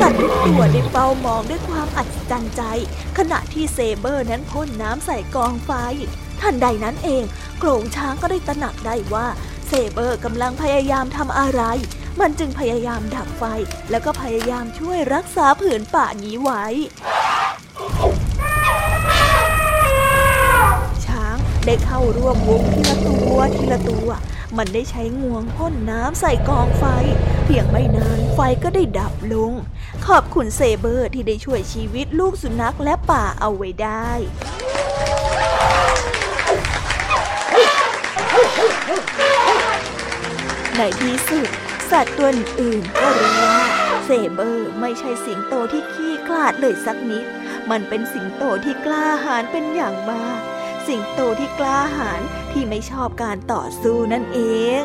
[0.00, 2.62] สัตว์ทุกตัวได้เฝ้ามองด้วยความอัศจรรย์ใจ
[3.18, 5.70] ขณะที่เซเบอร์นั้นพ่นน้ำใส่กองไฟ
[6.40, 7.22] ทันใดนั้นเอง
[7.58, 9.26] โขลงช้างก็ได้ตระหนักได้ว่า
[9.68, 11.62] เซเบอร์กำลังพยายามทำอะไร
[12.20, 13.44] มันจึงพยายามดับไฟ
[13.90, 16.64] แล้วก็พยายามช่วยรักษาผืนป่านี้ไว้
[21.06, 24.08] ช้างได้เข้าร่วมวงทีละตัวทีละตัว
[24.56, 26.84] มันได้ใช้งวงพ่นน้ำใส่กองไฟ
[27.44, 29.52] เพียงไม่นานไฟก็ได้ดับลง
[30.06, 34.10] ขอบคุณเซเบอร์ที่ได้ช่วยชีวิตลูกสุนัขและป่าเอาไว้ได้
[40.76, 41.48] ในที่สุด
[41.90, 42.28] สัตว์ตัว
[42.60, 43.58] อื่นก็รู้ว่า
[44.04, 47.26] เซเบอร์ไม่ใช่สิงโตที่ขี้คลาดเลยสักนิด
[47.70, 50.40] มันเป็นสิงโตที่กล้าหาญเป็นอย่างมาก
[50.88, 52.20] สิงโตที่กล้าหาญ
[52.52, 54.40] ที่ไม่ชอบการต่อสู้นั่นเอ
[54.80, 54.82] ง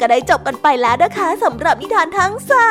[0.00, 2.70] ก็ได้จบกันไปแล้วนะคะสำหรับนิทานทั้งสา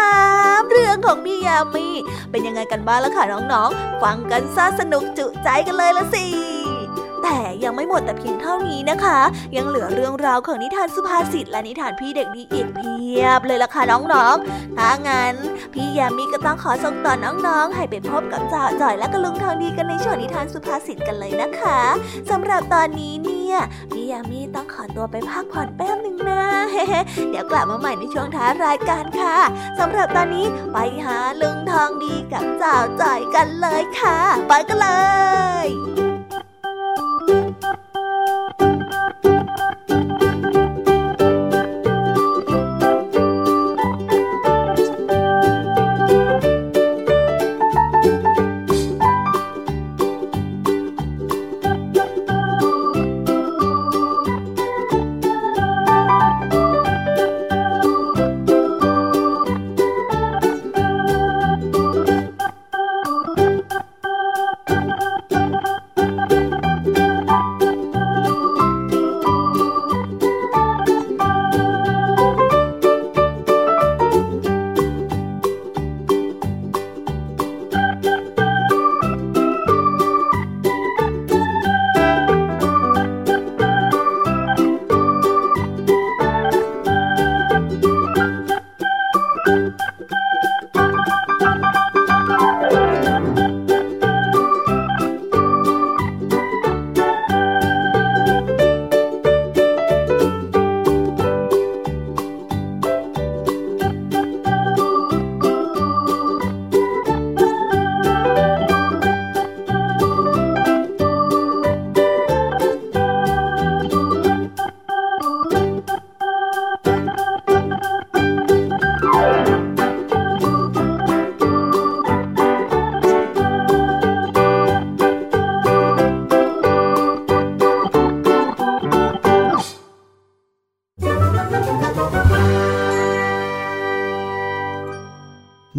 [0.60, 1.88] มเรื่องของพี่ยามี
[2.32, 6.26] เป็นยังไงกันบ้างล่ะคะน้องๆ ฟังกันซะสนุกจุใจกันเลยละสิ
[7.24, 9.20] แต่ยังไม่หมดแต่เพียงเท่านี้นะคะ
[9.56, 15.36] ยังเหลือเรื่องราวของนิทานสุภาษิตและนิทานพี่เด็กดีอีกเพียบเลยล่ะค่ะน้องๆ ถ้างั้น
[15.74, 21.80] พี่ยามี ต้องขอส่งต่อน้องๆ ให้ไปพบกับจ่าจ่อยและกระลุงทองดีกันในช่วงนิทานสุภาษิตกันเลยนะคะ
[22.30, 23.58] สำหรับตอนนี้เนี่ย
[23.92, 26.44] พี่ยามีต้องขอตัวไปพักผ่อนแป๊บหนึ่งนะ
[27.30, 29.38] เดี๋ยวกลับมาใหม่ในช่วงท้ายรายการค่ะ
[29.80, 34.18] สำหรับตอนนี้ไปหาลุงทองดีกับจ่าจ่อยกันเลยค่ะ
[34.48, 34.90] ไปกันเล
[35.66, 36.05] ย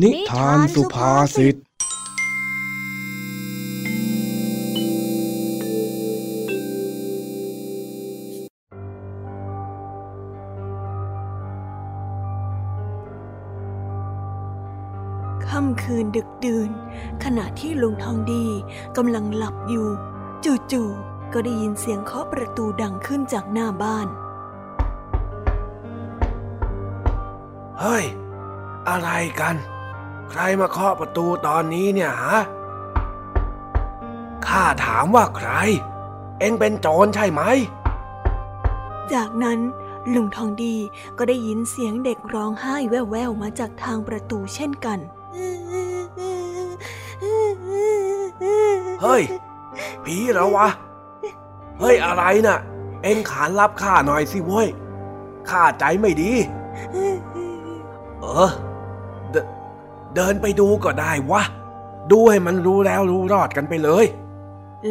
[0.03, 16.71] นิทานสุภาษิต ค่ำคืนดึกดื่น
[17.25, 18.47] ขณะที่ลุงทองดี
[18.97, 19.89] กำลังหลับอยู่
[20.73, 24.09] จู่ๆ ก็ได้ยินเสียงเคาะประตูดังขึ้นจากหน้าบ้าน
[27.81, 28.05] เฮ้ย
[28.89, 29.57] อะไรกัน
[30.31, 32.39] ใครมาเคาะประตูตอนนี้เนี่ยฮะ
[34.47, 35.51] ข้าถามว่าใคร
[36.41, 37.43] เอ็งเป็นโจรใช่ไหม
[39.13, 39.59] จากนั้น
[40.15, 40.77] ลุงทองดี
[41.19, 44.99] ก็ได้ยินเสียงเด็กร้องไห้แว่วๆมาจากทางประตูเช่นกัน
[49.03, 49.23] เฮ้ย
[50.05, 50.69] ผีเหรอวะ
[51.81, 52.59] เฮ้ยอะไรน่ะ
[53.03, 54.69] เอ็งขานรับข้าหน่อยสิเว้ย
[55.51, 56.33] ข้าใจไม่ดี
[58.21, 58.66] เออเด
[60.17, 61.43] เดินไปดูก็ได้วะ
[62.11, 64.07] ดูให้มันรู้แล้วรู้รอดกันไปเลย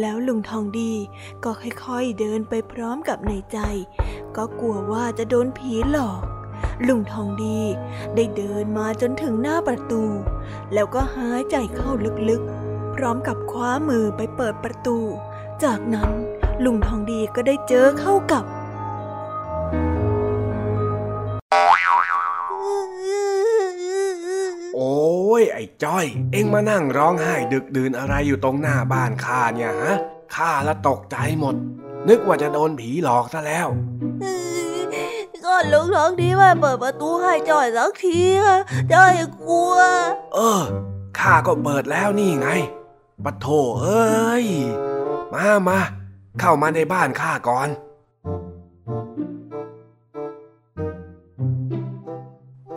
[0.00, 0.92] แล้วลุงทองดี
[1.44, 3.58] ก็ค่อยๆเดินไปพร้อมกับในใจ
[4.36, 6.22] ก็กลัวว่าจะโดนผีหลอก
[6.88, 7.60] ลุงทองดี
[8.14, 10.02] ได้เดินมาจนถึงหน้าประตู
[10.74, 11.90] แล้วก็หายใจเข้า
[12.30, 14.98] ลึกๆ พร้อมกับคว้ามือไปเปิดประตู
[15.64, 16.10] จากนั้น
[16.64, 18.44] ลุงทองดีก็ได้เจอเข้ากับ
[25.40, 29.96] ยไอ้จ้อย เอ็งมานั่งร้องไห้ดึกดื่นอะไรอยู่ตรงหน้าบ้านข้าเนี่ยฮะ
[30.34, 31.54] ข้าละตกใจหมด
[32.08, 33.66] นึกว่าจะโดนผีหลอกซะแล้ว
[35.44, 38.56] ก็ลุงทองดีมาเปิดประตูให้จอยสักทีอะ
[38.92, 39.12] จอย
[39.46, 39.74] กลัว
[40.34, 40.62] เออ
[41.18, 42.48] ข้าก็เปิดแล้วนี่ไง
[43.24, 43.46] ปะโถ
[43.82, 44.46] เอ้ย
[45.32, 45.80] มามา
[46.40, 47.68] เข้ามาในบ้านข้าก่อน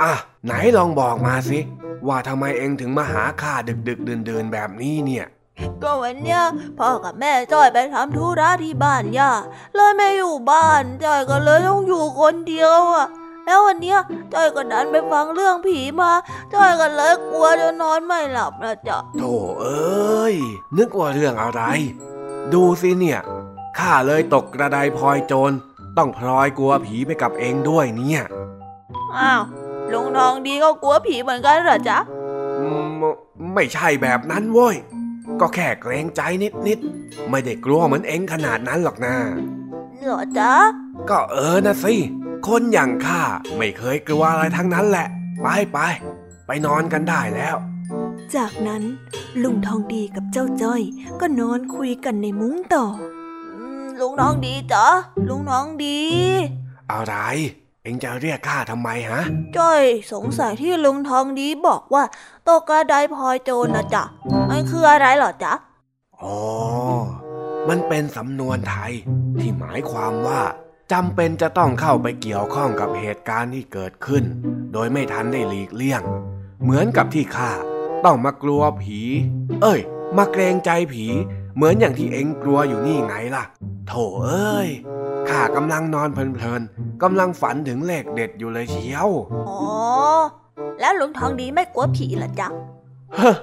[0.01, 0.13] อะ
[0.45, 1.59] ไหนลองบอกมาสิ
[2.07, 5.25] ว่าทำไมเองถึงมาหาข้าดึกดึกเดินเดินๆแบบนี้เนี่ย
[5.83, 6.41] ก็วันเนี้ย
[6.79, 9.31] พ่อกับแม่จอยไปทำธุระที่บ้านย่า
[9.75, 13.07] เลยไม่อยู่บ้านจอยก็เลยต้องอยู่คนเดียวอะ
[13.45, 13.99] แล้ววันเนี้ย
[14.33, 16.11] จอยก็ดันไปฟังเรื่องผีมา
[16.53, 20.35] จอยก็เลยกลัวจนนอนไม่หลับนะจ๊ะโธ่เอ้ย
[20.77, 21.61] นึกว่าเรื่องอะไร
[22.53, 23.19] ดูสิเนี่ย
[23.77, 25.51] ข้าเลยตกกระไดพลอยโจร
[25.97, 28.21] ต้องพลอยกลัวผีไปกับเองด้วยเนี่ย
[29.17, 29.41] อ้าว
[29.93, 31.97] ลุงทองดีก็กลัวผีเหมือนกันเหรอจ๊ะ
[32.59, 32.67] อื
[32.99, 33.03] ม
[33.53, 34.75] ไม่ใช่แบบนั้นเว้ย
[35.41, 36.21] ก็แค่เกรงใจ
[36.67, 39.15] นิดๆ ไม่ได้กลัวเหมือนเองขนาดนั้นหรอกนะ
[40.03, 40.53] เหรอจ๊ะ
[41.09, 41.95] ก็เออนะสิ
[42.47, 43.21] คนอย่างข้า
[43.57, 45.07] ไม่เคยกลัวอะไรทั้งนั้นแหละ
[45.41, 45.79] ไปไป
[46.47, 47.55] ไปนอนกันได้แล้ว
[48.35, 48.83] จากนั้น
[49.43, 50.81] ลุงทองดีกับเจ้าจ้อย
[51.19, 52.85] ก็นอนคุยกันในมุ้งต่อ
[53.55, 54.85] อืมลุงน้องดีจ๊ะ
[55.29, 55.99] ลุงน้องดี
[56.91, 57.15] อะไร
[57.67, 59.21] เอ็งจะเรียกข้าทำไมฮะ
[59.57, 59.83] จ้อย
[60.13, 62.03] สงสัยที่ลุงทองดีบอกว่า
[62.43, 64.03] โตกระไดพลอยโจรนะจ๊ะ
[64.49, 65.53] มันคืออะไรเหรอจ๊ะ
[66.21, 66.37] อ๋อ
[67.69, 68.93] มันเป็นสำนวนไทย
[69.39, 70.41] ที่หมายความว่า
[70.91, 74.23] จำเป็นจะต้องเข้าไปเกี่ยวข้องกับเหตุการณ์ที่เกิดขึ้น
[74.73, 76.01] โดยไม่ทันได้หลีกเลี่ยง
[76.63, 77.51] เหมือนกับที่ข้า
[78.05, 78.99] ต้องมากลัวผี
[79.61, 79.79] เอ้ย
[80.17, 81.05] มาเกรงใจผี
[81.55, 83.43] เหมือนอย่างที่เอ็งกลัวอยู่นี่ไงล่ะ
[83.87, 83.93] โถ
[84.25, 84.69] เอ้ย
[85.29, 89.09] ข้ากำลังนอนเพลินๆกำลังฝันถึงเลขเด็ดอยู่เลยเชียว
[89.49, 89.61] อ๋อ
[90.79, 92.47] แล้วลุงทองดีไม่กลัวผีเหรอจ๊ะ
[93.15, 93.35] เฮ้อ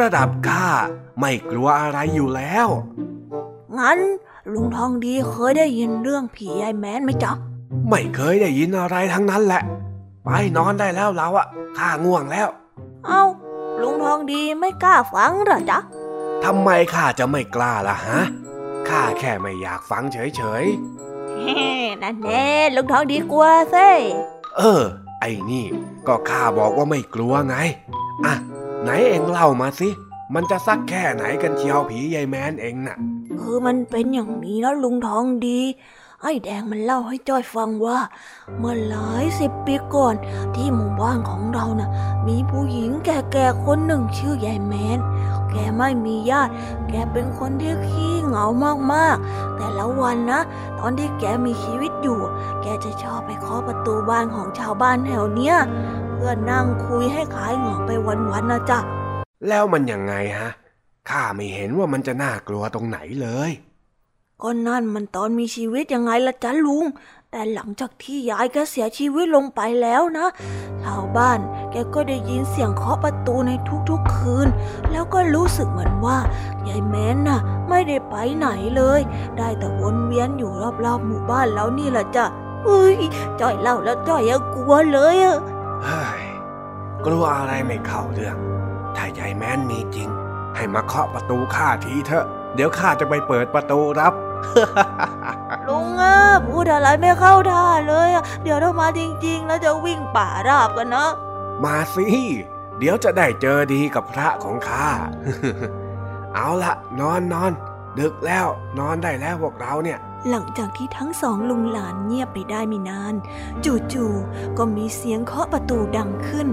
[0.00, 0.66] ระดับข้า
[1.20, 2.68] ไม่กลัวอะไรอยู่แล้ว
[3.78, 3.98] งั้น
[4.52, 7.32] ลุงทองดีเคยได้ยินเรื่องผียายแมนไหมจ๊ะ
[7.88, 9.62] ไม่เคยได้ยินอะไรทั้งนั้นแหละ
[10.24, 11.46] ไปนอนได้แล้วเราอะ
[11.78, 12.48] ข้าง่วงแล้ว
[13.06, 13.22] เอ้า
[13.82, 15.78] ลุงทองดีไม่กล้าฟังเหรอจ๊ะ
[16.44, 18.20] ทำไมข้าจะไม่กล้าล่ะฮะ
[18.88, 21.58] ข้าแค่ไม่อยากฟังเฉยเฮ้
[22.02, 24.82] นั่นแน่ลุงทองดีกลัวซิๆเออ
[25.20, 25.64] ไอ้นี่
[26.06, 27.56] ก็ข้าบอกว่าไม่กลัวไง
[28.24, 28.34] อะ
[28.82, 29.88] ไหนเองเล่ามาสิ
[30.34, 32.96] มันจะสักแค่ไหนกันเชียวผียายแมนเองน่ะ
[33.40, 35.60] คือมันเป็นอย่างนี้นะลุงทองดี
[36.22, 37.98] ไอ้แดงมันเล่าให้จ้อยฟังว่า
[38.58, 40.14] เมื่อหลายสิบปีก่อน
[40.54, 41.90] ที่หมู่บ้านของเราน่ะ
[42.28, 44.98] มีผู้หญิงแก่ๆคนหนึ่งชื่อยายแมน
[45.52, 46.52] แกไม่มีญาติ
[46.88, 48.46] แกเป็นคนที่ขี้เหงา
[48.94, 50.40] มากๆ แต่ละวันนะ
[50.78, 52.18] ตอนที่แกมีชีวิตอยู่
[52.62, 55.56] แกจะชอบไปเคาะประตูบ้านของชาวบ้านแถวเนี้ย
[56.12, 58.78] เพื่อนั่งคุยให้ขายเหงาไปวันๆนะจ๊ะ
[59.48, 60.50] แล้วมันยังไงฮะ
[61.08, 63.50] ข้าไม่เห็นว่ามันจะน่ากลัวตรงไหนเลย
[64.42, 66.84] ก็นั่นมันตอนมีชีวิตยังไงล่ะจ๊ะลุง
[67.32, 70.26] แต่หลังจากที่ยายแกเสียชีวิตลงไปแล้วนะ
[70.82, 71.38] ชาวบ้าน
[71.70, 73.52] แกก็ได้ยินเสียงเคาะประตูใน
[73.90, 74.48] ทุกๆคืน
[74.92, 76.18] แล้วก็รู้สึกเหมือนว่า
[76.68, 79.00] ยายแม้นน่ะ ไม่ได้ไปไหนเลย
[79.38, 80.50] ได้แต่วนเวียนอยู่
[80.84, 82.24] รอบๆหมู่บ้านแล้วนี่แหละจ้ะ
[82.64, 82.98] เฮ้ย
[83.40, 85.38] จ้อยเล่าแล้วจ้อยยังกลัวเลยอะ
[85.84, 86.24] เฮ้ย
[87.06, 88.36] กลัวอะไรไม่เข้าเรื่อง
[88.96, 90.08] ถ้ายายแม้นมีจริง
[90.56, 94.14] ให้มาเคาะประตูข้าทีเถอะ เดี๋ยวข้าจะไปเปิดประตูรับ
[95.68, 96.16] ลุงอะ
[96.48, 101.10] พูดอะไรไม่เข้าท่าเลยอะเดี๋ยวถ้ามาจริง ๆ แล้วจะวิ่งป่าราบกันนะ
[101.64, 102.06] มาสิ
[102.78, 104.88] เดี๋ยวจะได้เจอดีกับพระของข้า
[106.34, 107.52] เอาละนอนนอน
[107.98, 108.46] ดึกแล้ว
[108.78, 113.14] นอนได้แล้วพวกเราเนี่ย หลังจากที่ทั้งสองลุงหลานเงียบไปได้ไม่นาน
[113.64, 116.48] จู่ๆก็มีเสียงเคาะประตูดังขึ้น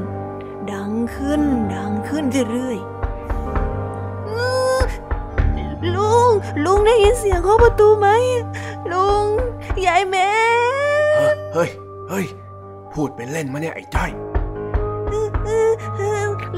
[0.74, 1.41] ดังขึ้น
[1.76, 2.95] ดังขึ้นเรื่อยลุ
[6.30, 6.32] ง
[6.65, 8.07] ลุงได้ยินเสียงเคาะประตูไหม
[8.91, 9.26] ลุง
[9.86, 10.30] ยายแม่
[11.53, 11.69] เฮ้ย
[12.09, 12.26] เฮ้ย
[12.93, 14.11] พูดเป็นเล่นมาเนี่ยไอ้จ้อย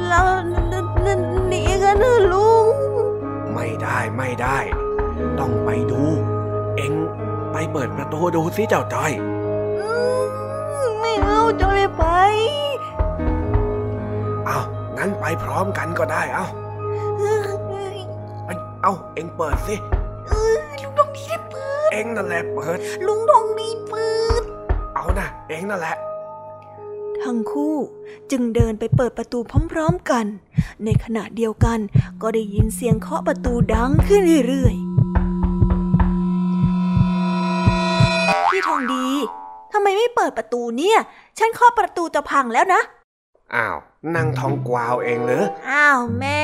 [0.07, 0.22] เรา
[1.47, 2.76] หนีกันเถอะลุง
[3.53, 4.57] ไม่ได้ไม่ได้
[5.39, 6.01] ต้องไปดู
[6.78, 6.93] เอ็ง
[7.51, 9.11] ไปเปิดประตูดูสิเจ้าจ้อย
[10.99, 12.03] ไม่เอาจะไม่ไป
[14.45, 14.59] เอา
[14.97, 16.66] งั้นไปพร้อมกันก็ได้เอาเอ้ย
[18.88, 19.76] เอาเอ็งเปิดสิ
[20.82, 22.78] ลุงทองดีได้เปิด เอ็งนั่นแหละเปิด
[23.08, 24.10] ลุงทองดีเปิ
[24.40, 24.42] ด
[24.96, 27.76] เอานะเอ็งนั่นแหละๆทั้งคู่
[28.32, 29.40] จึงเดินไปเปิดประตู
[29.72, 30.26] พร้อมๆกัน
[30.84, 31.80] ในขณะเดียวกัน
[32.22, 39.08] ก็ได้ยินเสียงเคาะประตูดังขึ้นเรื่อยๆ พี่ทองดี
[39.74, 40.98] ทำไมไม่เปิดประตูเนี่ย
[41.38, 42.82] ฉันเคาะประตูจะพังแล้วนะ
[43.56, 43.78] อ้าว
[44.16, 46.44] นั่งท้องกวาวเองเหรอ อ้าวแม่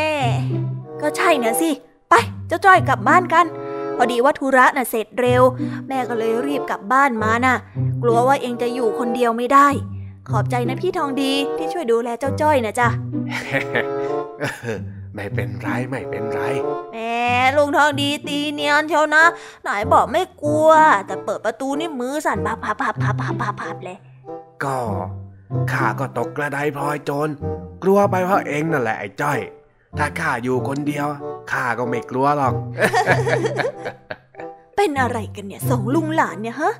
[1.02, 1.72] ก็ใช่นะสิ
[2.14, 3.46] ไปเจ้าจ้อยกลับบ้านกัน
[3.98, 5.44] พอดีว่าธุระน่ะเสร็จเร็ว
[5.88, 7.56] แม่ก็เลยรีบกลับบ้านมาน่ะ
[8.04, 9.68] กลัวว่าเองจะอยู่คนเดียวไม่ได้
[10.30, 12.88] ขอบใจนะพี่ทองดีที่ช่วยดูแลเจ้าจ้อยนะจ๊ะ
[15.16, 16.42] ไม่เป็นไรไม่เป็นไร
[16.94, 16.98] แหม
[17.58, 19.24] ลุงทองดีตีเนียนเชียวนะ
[19.64, 20.70] ไหนบอกไม่กลัว
[21.06, 23.98] แต่เปิดประตูนี่มือสั่นพับพับพับพับพับพับพับเลย
[24.64, 24.78] ก็
[25.72, 27.30] ข้าก็ตกกระไดพลอยโจร
[27.84, 29.40] กลัวไปเพราะเองนั่นแหละไอ้จ้อย
[29.98, 31.08] ถ้าข้าอยู่คนเดียว
[31.52, 32.54] ข้าก็ไม่กลัวหรอก
[34.78, 36.74] เป็นอะไรกันเนี่ยสองลุงหลานเนี่ยฮะ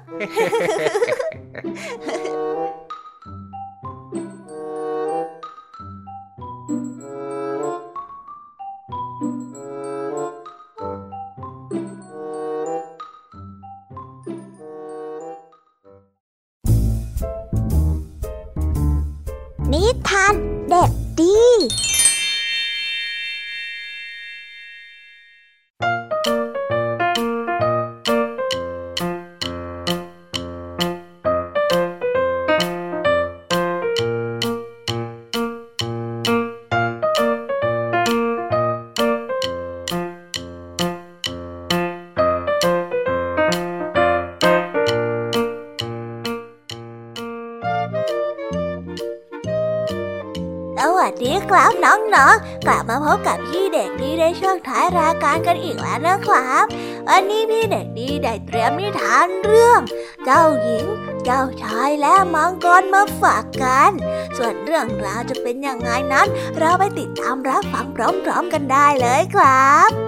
[54.40, 56.66] ช่วงท้ายรายการกันอีกแล้วนะครับ
[57.10, 59.80] วันนี้พี่เด็กดีได้เตรียมนิทานเรื่อง
[60.26, 60.86] เจ้าหญิง
[61.26, 63.92] เจ้าชายและมังกรมาฝากกัน
[64.38, 66.28] ส่วนเรื่องราวจะเป็นยังไงนั้น
[66.60, 67.98] เราไปติดตามรับฟังพ
[68.30, 70.03] ร้อมๆกันได้เลยครับ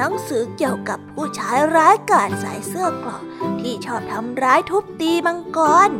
[0.00, 3.22] หนังสือเกี่ยวกับผู้ชายร้ายกาจใส่เสื้อเกราะ
[3.60, 5.90] ที่ชอบทำร้ายทุบตีมังกร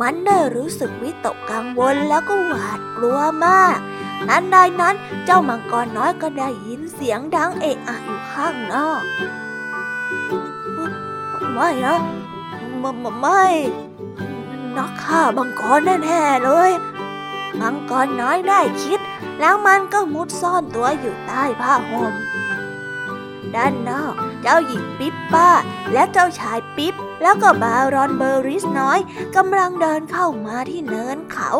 [0.00, 3.78] มันได้รู้สึกวิตกกังวลแล้วก็หวาดกลัวมาก
[4.28, 4.94] นั้นใดนั้น
[5.24, 9.02] เจ้ามังกรน้อยก็ได้ยินเสียงดังเอะอะอยู่ข้างนอก
[11.52, 11.96] ไม่นะ
[12.80, 13.44] ไม่ไม่ไม่
[14.76, 16.70] นักฆ่ามังกรแน่ๆเลย
[17.60, 19.00] มังกรน้อยได้คิด
[19.40, 22.14] แล้วมันก็มุดซ่อนตัวอยู่ใต้ผ้าห่ม
[23.56, 25.50] ด้านนอก เจ้าหญิงปิ๊ปป้า
[25.92, 28.98] และเจ้าชายปิ๊บแล้วก็บารอนเบอร์ริสน้อย
[29.36, 31.50] กำลังเดินเข้ามาที่เนินเขา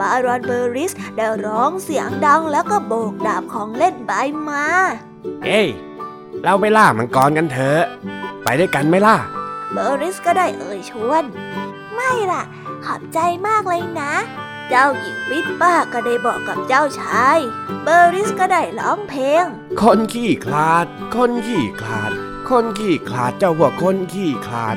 [0.00, 4.12] บารอนเบอร์ริสได้ร้องเสียงดังแล้วก็โบกดาบของเล่นใบ
[4.48, 4.64] มา
[5.44, 5.68] เอ้ย
[6.44, 7.82] เราไปล่ามังกรกันเถอะ
[8.44, 9.16] ไปด้วยกันไหมล่ะ
[9.72, 11.24] เบอร์ริสก็ได้เอ่ยชวน
[11.94, 12.42] ไม่ล่ะ
[12.84, 14.12] ขอบใจมากเลยนะ
[14.43, 17.38] เจ้าหญิงปิ๊ปป้าก็ได้บอกกับเจ้าชาย
[17.82, 19.44] เบอร์ริสก็ได้ร้องเพลง
[19.82, 22.12] คนขี้คลาด คนขี้คลาด
[22.48, 24.76] คนขี้คลาดเจ้าพวกคนขี้คลาด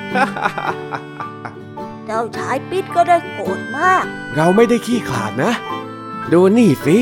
[2.05, 4.03] เจ้าชายปิ๊ดก็ได้โกรธมาก
[4.35, 5.53] เราไม่ได้ขี้ขลาดนะ
[6.31, 6.97] ดูนี่สิ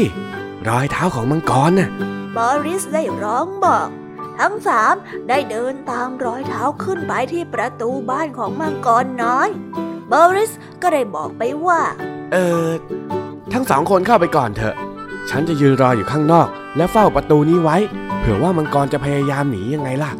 [0.67, 1.89] รอยเท้าของมังกรน่ะ
[2.35, 3.89] บอริสได้ร้องบอก
[4.39, 4.95] ทั้งสาม
[5.29, 9.49] ได้เดินตามรอยเท้าขึ้นไปที่ประตูบ้านของมังกรน้อย
[10.11, 10.51] บอริส
[10.81, 11.81] ก็ได้บอกไปว่า
[12.31, 12.37] เอ
[12.67, 12.69] อ
[13.53, 14.75] ทั้งสองคนเข้าไปก่อนเถอะ
[15.29, 16.47] ฉันจะยืนรออยู่ข้างนอก
[16.77, 17.77] และเฝ้าประตูนี้ไว้
[18.19, 20.11] เผื่อว่ามังกรจะพยายามหนียังไงล่ะ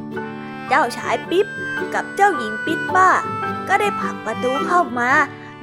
[0.68, 1.46] เจ้าชายปิ๊บ
[1.94, 3.10] กับเจ้าหญิงปิ๊ดป้า
[3.68, 5.10] ก็ได้ผลักประตูเข้ามา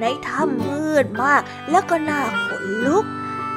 [0.01, 3.05] ในถ้ำมืดมาก แล้วก็น่าขนลุก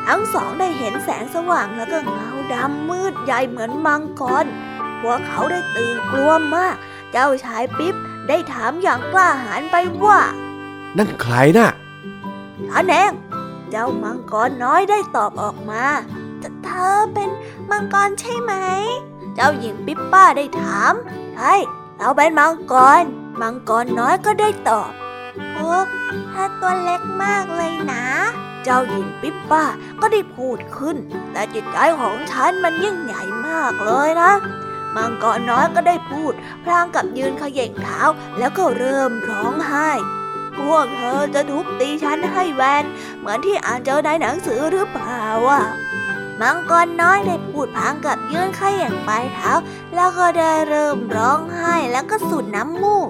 [0.06, 4.44] ทั้งสองได้เห็นแสงสว่างแล้วก็เงาดำมืดใหญ่เหมือนมังกร
[5.00, 6.74] พวกเขาได้ตื่นกลัวมาก
[7.12, 7.94] เจ้าชายปิ๊บ
[8.28, 10.18] ได้ถามอย่างกล้าหาญไปว่า
[10.98, 11.68] นั่นใครน่ะ
[12.70, 13.12] ท่านเอง
[13.70, 15.84] เจ้ามังกรน้อยได้ตอบออกมา
[16.64, 17.30] เธอเป็น
[17.70, 18.52] มังกรใช่ไหม
[19.34, 20.92] เจ้าหญิงปิ๊ปป้าได้ถาม
[21.34, 21.52] ใช่
[21.98, 23.02] เราเป็นมังกร
[23.40, 24.90] มังกรน้อยก็ได้ตอบ
[25.54, 25.74] โอ้
[26.32, 28.04] ถ้าตัวเล็กมากเลยนะ
[28.64, 29.64] เจ้าหญิงปิ๊ปป้า
[30.00, 30.96] ก็ได้พูดขึ้น
[31.32, 34.32] แต่จิตใจของฉันมันยิ่งใหญ่มากเลยนะ
[34.96, 36.32] มังกรน้อยก็ได้พูด
[36.64, 38.00] พลางกับยืนเขย่งเท้า
[38.38, 39.90] แล้วก็เริ่มร้องไห้
[40.58, 42.84] พวกเธอจะทุบตีฉันให้แวน
[43.18, 45.60] เหมือนที่อ่านเจอในหนังสือหรือเปล่าวะ
[46.40, 49.52] มังกรน้อยได้พูดพลางกับยืนเขย่งปลายเท้า
[49.94, 53.08] แล้วก็ได้เริ่มร้องไห้แล้วก็สูดน้ำมูก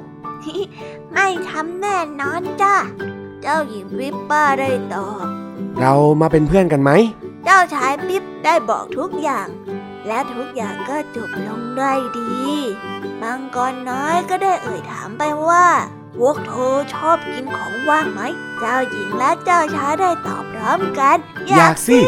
[1.13, 2.77] ไม่ทำแน่นอนจ้า
[3.43, 5.25] เจ้าหญิงวิปป้าได้ตอบ
[5.81, 6.91] เรามาเป็นเพื่อนกันไหม
[7.45, 9.49] เจ้าชายปิ๊บได้บอกทุกอย่าง
[10.07, 12.31] และทุกอย่างก็จบลงด้วยดี
[13.23, 15.46] มังกรน้อยก็ได้เอ่ยถามไปว่า
[16.19, 18.21] พวกเธอชอบกินของว่างไหม
[18.61, 21.17] เจ้าหญิงและเจ้าชายได้ตอบพร้อมกัน
[21.49, 21.99] อยากสิ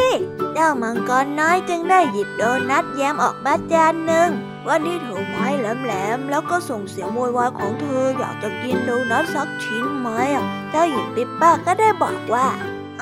[0.54, 4.30] เจ้ามังกรน้อยจึงได้หยิบโดนัทแยมออกมาจานหนึ่ง
[4.68, 12.48] วันนี้ถือไม้แหลมๆแล้วก็ส่งเสียงโวยวายของเธออยากจะกินโดนัทสักชิ้นไหมอะเจ้าหญิงปิ๊ปป้าก็ได้บอกว่า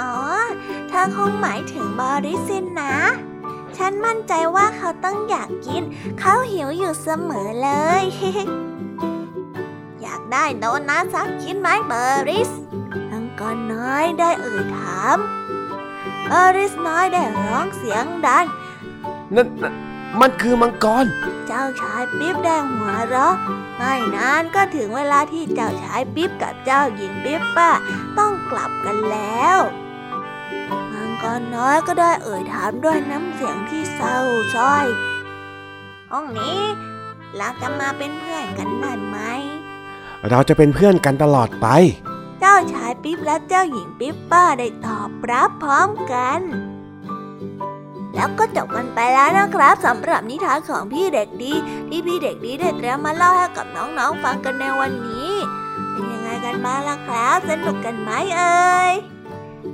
[0.01, 0.15] อ๋อ
[0.89, 2.97] เธอคงหมายถึงบอริสินนะ
[3.77, 5.83] ฉันมั่นใจว่าเขาต้องอยากกิน
[6.19, 8.49] เขาหิวอยู่เสมอเลยอยาก
[10.33, 12.51] ได้โดนัทสักชิ้นไหมเบอริส
[13.11, 15.19] มังกรน้อยได้เอ่ยถาม
[16.25, 18.45] เบอริสน้อยได้ร้องเสียงดัง
[19.35, 19.75] นั่นนั่น
[20.21, 21.07] มันคือมังกร
[21.47, 23.35] เจ้าชายปิ๊บแดงหัวเราะ
[23.77, 27.71] ไม่นานก็ถึงเวลาที่เจ้าชายปิ๊บกับเจ้าหญิงปิ๊บป้า
[28.19, 29.59] ต้องกลับกันแล้ว
[30.93, 34.19] มังกรน้อยก็ได้เอ่ยถามด้วยน้ำเสียงที่เศร้า
[34.55, 34.87] ส้อย
[36.13, 36.61] ห้องนี้
[37.37, 39.19] เราจะมาเป็นเพื่อนกันได้ไหม
[40.31, 41.67] เราจะเป็นเพื่อนกันตลอดไป
[42.41, 46.41] เจ้าชายปิ๊บและเจ้าหญิงปิ๊บป้าได้ตอบรับพร้อมกัน
[48.15, 51.53] แล้วก็จบกันไปแล้วนะครับสำหรับนิทานของพี่เด็กดี
[51.89, 55.33] ที่พี่เด็กดีได้เตรียมมาเล่าให้กับน้องๆฟังกันในวันนี้
[55.91, 58.93] เป็นยังไงกันบ้างล่ะครับสนุกกันไหมเอ่ย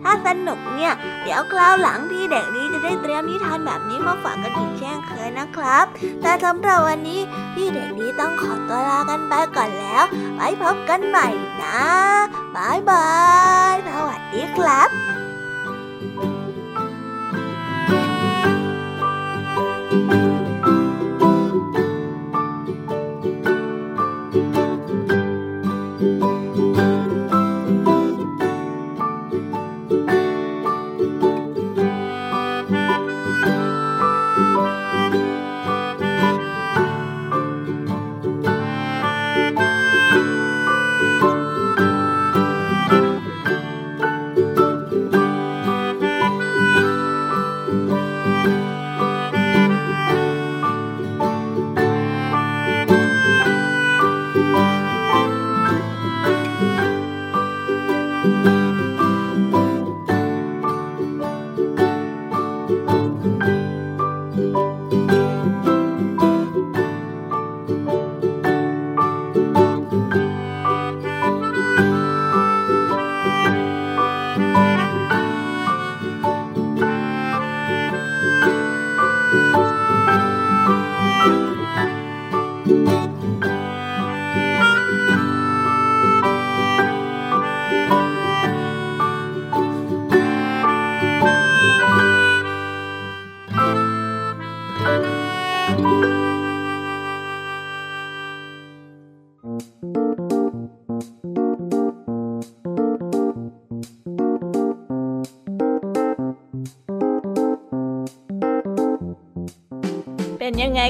[0.03, 5.85] ถ้าสนุกเนี่ย เดี๋ยวคราวหลังพี่เด็กดีจะได้เตรียมนิทานแบบนี้มาฝากกันอีกเช่นเคยนะครับ
[6.23, 7.21] แต่สำหรับวันนี้
[7.55, 11.29] พี่เด็กดีต้องขอตัวลากันไปก่อนแล้ว ไว้พบกันใหม่
[11.63, 11.81] นะ
[12.57, 13.11] บายบา
[13.73, 15.22] ยสวัสดีครับ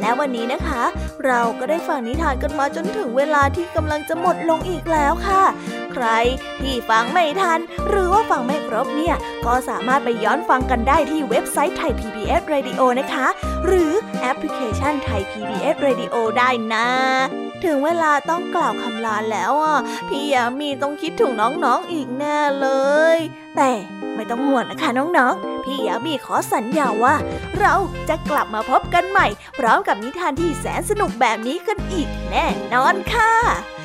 [0.00, 0.82] และวันนี้นะคะ
[1.26, 5.42] เราก็ได้ฟังนิทานกันมาจนถึงเวลาที่กำลังจะหมดลงอีกแล้วค่ะ
[5.92, 6.06] ใคร
[6.60, 9.16] ที่ฟังไม่ทัน หรือว่าฟังไม่ครบเนี่ย
[9.46, 13.26] ก็สามารถไปย้อนฟังกันได้ที่เว็บไซต์ไทย PBS Radio นะคะ
[13.66, 19.78] หรือแอปพลิเคชันไทย PBS Radio ได้นะ ถึงเวลาต้องกล่าวคำลาแล้วอะ
[20.08, 22.68] พี่ยามีต้องคิดถึงน้องๆอีกแน่เล
[23.16, 23.18] ย
[23.56, 23.70] แต่
[24.14, 27.14] ไม่ต้องห่วงนะคะน้องๆ พี่ยามีขอสัญญาว่า
[27.58, 27.74] เรา
[28.08, 29.26] จะกลับมาพบกันใหม่
[29.58, 33.32] พร้อมกับนิทานที่แสนสนุกแบบนี้กันอีกแน่นอนค่ะ